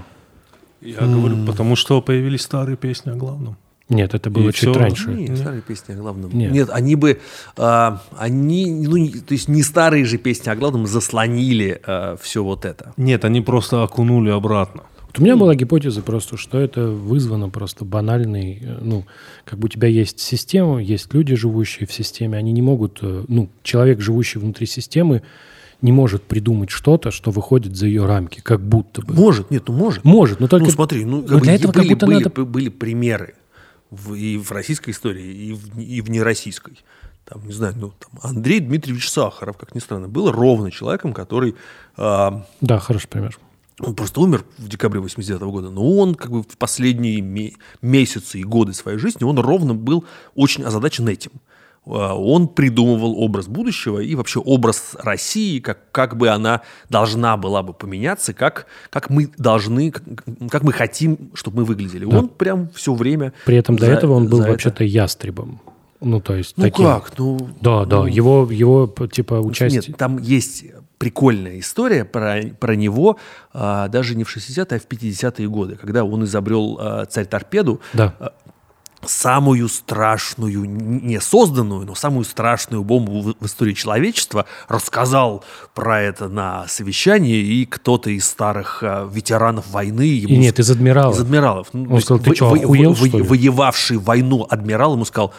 [0.82, 3.56] Я говорю, потому что появились старые песни о главном.
[3.88, 4.74] Нет, это было И чуть всё.
[4.74, 5.10] раньше.
[5.14, 6.32] Нет, старые песни о главном.
[6.38, 6.52] Нет.
[6.52, 7.20] Нет, они бы,
[7.58, 11.82] а, они, ну, то есть не старые же песни о главном заслонили
[12.22, 12.94] все вот это.
[12.98, 14.84] Нет, они просто окунули обратно.
[15.12, 19.06] Вот у меня была гипотеза просто, что это вызвано просто банальной, э, ну,
[19.44, 23.26] как бы у тебя есть система, есть люди, живущие в системе, они не могут, э,
[23.28, 25.22] ну, человек, живущий внутри системы,
[25.82, 29.14] не может придумать что-то, что выходит за ее рамки, как будто бы.
[29.14, 30.06] Может, нет, ну может.
[30.06, 30.68] Может, но только...
[30.68, 32.46] Ну смотри, ну, но для этого были, как будто были, надо...
[32.46, 33.36] были примеры
[33.90, 36.80] в, и в российской истории, и в, и в нероссийской.
[37.26, 41.56] Там, не знаю, ну, там, Андрей Дмитриевич Сахаров, как ни странно, был ровно человеком, который...
[41.98, 42.32] Э,
[42.62, 43.38] да, хороший пример.
[43.80, 48.40] Он просто умер в декабре 89 -го года, но он как бы в последние месяцы
[48.40, 51.32] и годы своей жизни, он ровно был очень озадачен этим.
[51.86, 57.64] А, он придумывал образ будущего и вообще образ России, как, как бы она должна была
[57.64, 60.04] бы поменяться, как, как мы должны, как,
[60.50, 62.06] как мы хотим, чтобы мы выглядели.
[62.06, 62.20] Да.
[62.20, 63.34] Он прям все время...
[63.46, 65.60] При этом до этого он был вообще-то ястребом.
[66.02, 66.86] Ну, то есть ну таким...
[66.86, 67.18] как?
[67.18, 69.84] Ну, да, да, ну, его, его типа участие...
[69.88, 70.66] Нет, там есть
[71.02, 73.18] прикольная история про, про него
[73.54, 77.82] а, даже не в 60-е, а в 50-е годы, когда он изобрел а, царь-торпеду.
[77.94, 78.14] Да.
[78.20, 78.34] А,
[79.04, 86.30] самую страшную, не созданную, но самую страшную бомбу в, в истории человечества, рассказал про это
[86.30, 90.04] на совещании, и кто-то из старых а, ветеранов войны...
[90.04, 91.16] Ему и нет, из адмиралов.
[91.16, 91.70] Из адмиралов.
[91.74, 93.24] Он сказал, ты что, охуел, во, что ли?
[93.24, 95.34] Воевавший войну адмирал ему сказал,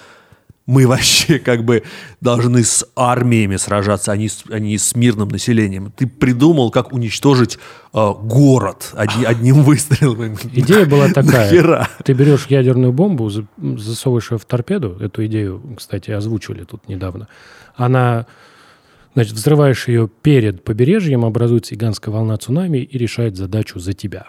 [0.67, 1.83] мы вообще как бы
[2.21, 5.93] должны с армиями сражаться, а не с, а не с мирным населением.
[5.97, 7.59] Ты придумал, как уничтожить
[7.93, 10.37] э, город одни, одним выстрелом.
[10.53, 11.51] Идея была такая.
[11.51, 11.89] Нахера?
[12.05, 14.97] Ты берешь ядерную бомбу, засовываешь ее в торпеду.
[15.01, 17.29] Эту идею, кстати, озвучивали тут недавно.
[17.75, 18.27] Она,
[19.15, 24.27] значит, взрываешь ее перед побережьем, образуется гигантская волна цунами и решает задачу за тебя.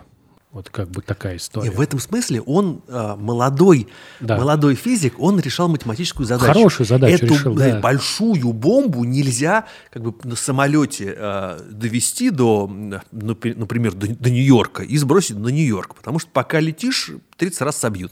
[0.54, 1.68] Вот как бы такая история.
[1.68, 3.88] И в этом смысле он э, молодой,
[4.20, 4.38] да.
[4.38, 6.54] молодой физик, он решал математическую задачу.
[6.54, 7.80] Хорошую задачу Эту решил, да.
[7.80, 12.72] большую бомбу нельзя как бы на самолете э, довести до,
[13.12, 18.12] например, до, до Нью-Йорка и сбросить на Нью-Йорк, потому что пока летишь, 30 раз собьют,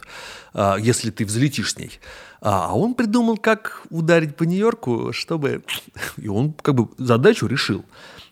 [0.55, 1.99] э, если ты взлетишь с ней.
[2.41, 5.63] А он придумал, как ударить по Нью-Йорку, чтобы...
[6.17, 7.85] И он как бы задачу решил.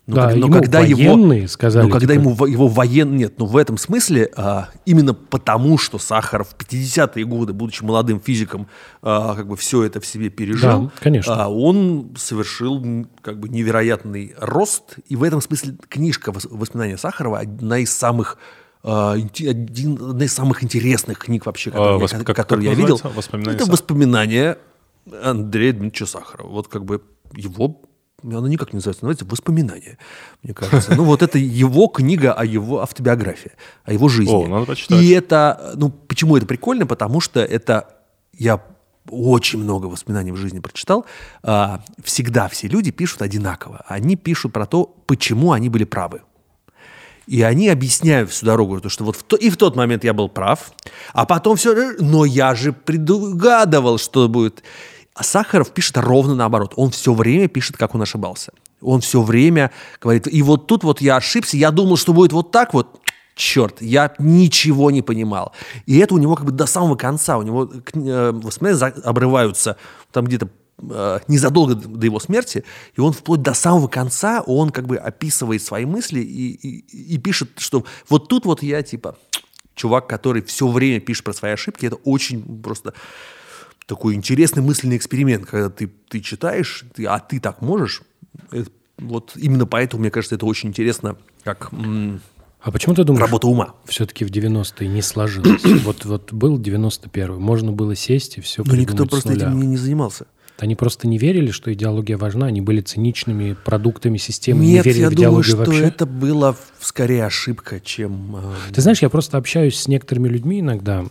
[0.10, 2.24] Но, да, но когда его сказали, но когда типа...
[2.24, 7.24] ему его воен нет, ну в этом смысле а, именно потому, что Сахаров в 50-е
[7.26, 8.68] годы, будучи молодым физиком,
[9.04, 11.44] а, как бы все это в себе пережил, да, конечно.
[11.44, 17.78] А, он совершил как бы невероятный рост, и в этом смысле книжка воспоминания Сахарова одна
[17.78, 18.40] из самых
[18.82, 22.14] а, один, одна из самых интересных книг вообще, которые, а, восп...
[22.16, 23.00] я, как, которые как я видел.
[23.14, 24.58] Воспоминания это воспоминания
[25.22, 26.50] Андрея Дмитриевича Сахарова.
[26.50, 27.04] Вот как бы
[27.36, 27.80] его
[28.24, 29.98] она никак не называется, называется «Воспоминания»,
[30.44, 30.96] мне кажется.
[30.96, 33.52] Ну, вот это его книга о его автобиографии,
[33.86, 34.34] о его жизни.
[34.34, 35.02] О, надо почитать.
[35.02, 36.86] И это, ну, почему это прикольно?
[36.86, 37.90] Потому что это,
[38.38, 38.62] я
[39.10, 41.06] очень много воспоминаний в жизни прочитал.
[41.44, 43.84] А, всегда все люди пишут одинаково.
[43.88, 46.22] Они пишут про то, почему они были правы.
[47.28, 50.14] И они объясняют всю дорогу, то, что вот в то, и в тот момент я
[50.14, 50.72] был прав,
[51.14, 54.64] а потом все, но я же предугадывал, что будет.
[55.20, 56.72] А Сахаров пишет ровно наоборот.
[56.78, 58.54] Он все время пишет, как он ошибался.
[58.80, 59.70] Он все время
[60.00, 63.02] говорит, и вот тут вот я ошибся, я думал, что будет вот так вот,
[63.36, 65.52] черт, я ничего не понимал.
[65.86, 69.76] И это у него как бы до самого конца, у него э, воспоминания обрываются
[70.14, 70.48] там где-то
[70.90, 72.64] э, незадолго до его смерти,
[72.96, 77.18] и он вплоть до самого конца, он как бы описывает свои мысли и, и, и
[77.18, 79.18] пишет, что вот тут вот я типа
[79.76, 82.94] чувак, который все время пишет про свои ошибки, это очень просто
[83.90, 88.04] такой интересный мысленный эксперимент, когда ты, ты читаешь, ты, а ты так можешь.
[88.52, 91.72] Это, вот именно поэтому, мне кажется, это очень интересно, как
[92.62, 93.76] а почему ты думаешь, работа ума.
[93.86, 95.64] все-таки в 90-е не сложилось?
[95.84, 99.78] вот, вот был 91-й, можно было сесть и все Но никто просто этим не, не
[99.78, 100.28] занимался.
[100.62, 105.02] Они просто не верили, что идеология важна, они были циничными продуктами системы, Нет, не верили
[105.02, 105.84] я в думаю, идеологию что вообще.
[105.86, 108.36] это было скорее ошибка, чем...
[108.36, 111.06] Э, Ты знаешь, я просто общаюсь с некоторыми людьми иногда,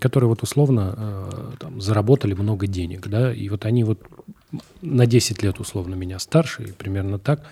[0.00, 4.00] которые вот условно э, там, заработали много денег, да, и вот они вот
[4.82, 7.42] на 10 лет условно меня старше, примерно так,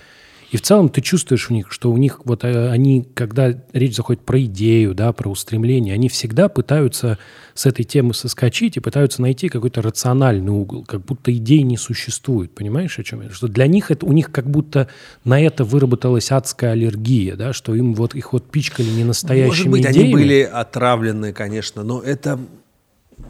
[0.51, 3.97] и в целом ты чувствуешь у них, что у них вот э, они, когда речь
[3.97, 7.18] заходит про идею, да, про устремление, они всегда пытаются
[7.55, 12.55] с этой темы соскочить и пытаются найти какой-то рациональный угол, как будто идей не существует.
[12.55, 13.31] Понимаешь, о чем я?
[13.31, 14.89] Что для них это, у них как будто
[15.24, 19.68] на это выработалась адская аллергия, да, что им вот их вот пичкали не настоящими Может
[19.68, 20.05] быть, идеями.
[20.05, 22.39] они были отравлены, конечно, но это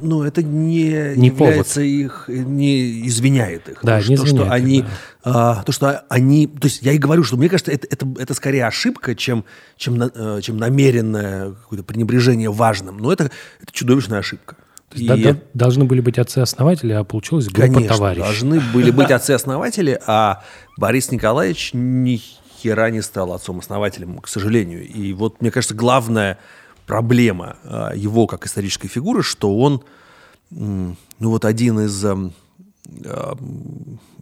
[0.00, 1.88] ну, это не, не является повод.
[1.88, 3.78] их, не извиняет их.
[3.82, 4.88] Да, то, не что, извиняет что они, да.
[5.24, 8.34] а, то, что они, то есть я и говорю, что мне кажется, это, это, это
[8.34, 9.44] скорее ошибка, чем,
[9.76, 12.98] чем, э, чем намеренное какое-то пренебрежение важным.
[12.98, 14.56] Но это, это чудовищная ошибка.
[14.90, 15.08] То есть, и...
[15.08, 18.22] да, да, должны были быть отцы-основатели, а получилось группа Конечно, товарищей.
[18.22, 20.42] должны были быть отцы-основатели, а
[20.76, 22.20] Борис Николаевич ни
[22.62, 24.86] хера не стал отцом-основателем, к сожалению.
[24.86, 26.38] И вот, мне кажется, главное
[26.86, 29.82] проблема а, его как исторической фигуры, что он,
[30.50, 33.34] ну вот один из э,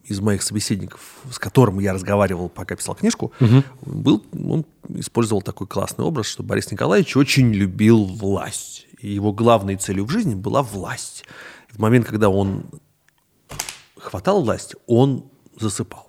[0.05, 1.01] из моих собеседников,
[1.31, 3.63] с которым я разговаривал, пока писал книжку, угу.
[3.83, 8.87] был, он использовал такой классный образ, что Борис Николаевич очень любил власть.
[9.01, 11.25] И его главной целью в жизни была власть.
[11.71, 12.65] В момент, когда он
[13.97, 15.25] хватал власть, он
[15.59, 16.09] засыпал.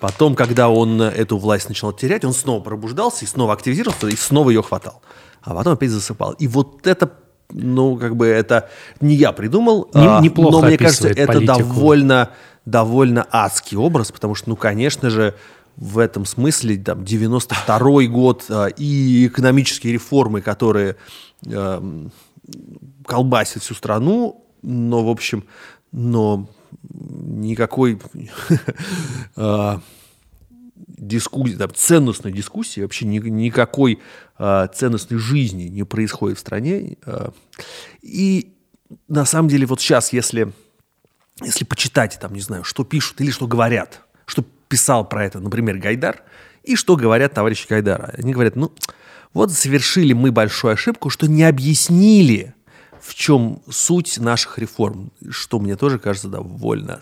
[0.00, 4.50] Потом, когда он эту власть начал терять, он снова пробуждался и снова активизировался, и снова
[4.50, 5.02] ее хватал.
[5.46, 6.32] А потом опять засыпал.
[6.32, 7.12] И вот это,
[7.52, 8.68] ну, как бы это
[9.00, 11.58] не я придумал, не, а, неплохо но мне кажется, это политику.
[11.58, 12.30] довольно,
[12.64, 15.34] довольно адский образ, потому что, ну, конечно же,
[15.76, 20.96] в этом смысле там 92 год а, и экономические реформы, которые
[21.46, 22.08] э,
[23.06, 25.44] колбасят всю страну, но, в общем,
[25.92, 26.48] но
[26.90, 28.00] никакой
[29.36, 29.76] э,
[30.96, 34.00] дискуссии, там, ценностной дискуссии, вообще ни, никакой
[34.38, 36.96] э, ценностной жизни не происходит в стране.
[37.04, 37.30] Э,
[38.02, 38.54] и
[39.08, 40.52] на самом деле вот сейчас, если,
[41.42, 45.78] если почитать, там, не знаю, что пишут или что говорят, что писал про это, например,
[45.78, 46.22] Гайдар,
[46.62, 48.12] и что говорят товарищи Гайдара.
[48.16, 48.72] Они говорят, ну,
[49.32, 52.54] вот совершили мы большую ошибку, что не объяснили,
[53.00, 57.00] в чем суть наших реформ, что мне тоже кажется довольно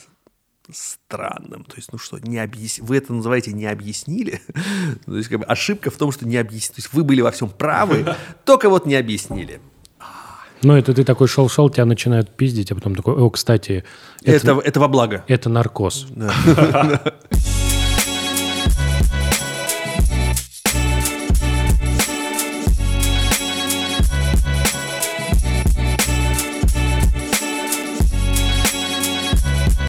[0.73, 1.65] странным.
[1.65, 2.79] То есть, ну что, не объяс...
[2.79, 4.41] вы это называете не объяснили?
[5.07, 6.77] То есть, как бы ошибка в том, что не объяснили.
[6.77, 8.15] То есть, вы были во всем правы,
[8.45, 9.61] только вот не объяснили.
[10.63, 13.85] Ну, это ты такой шел-шел, тебя начинают пиздить, а потом такой, о, кстати...
[14.23, 15.23] Это, это, это во благо.
[15.29, 16.07] Это наркоз.
[16.11, 16.33] Да.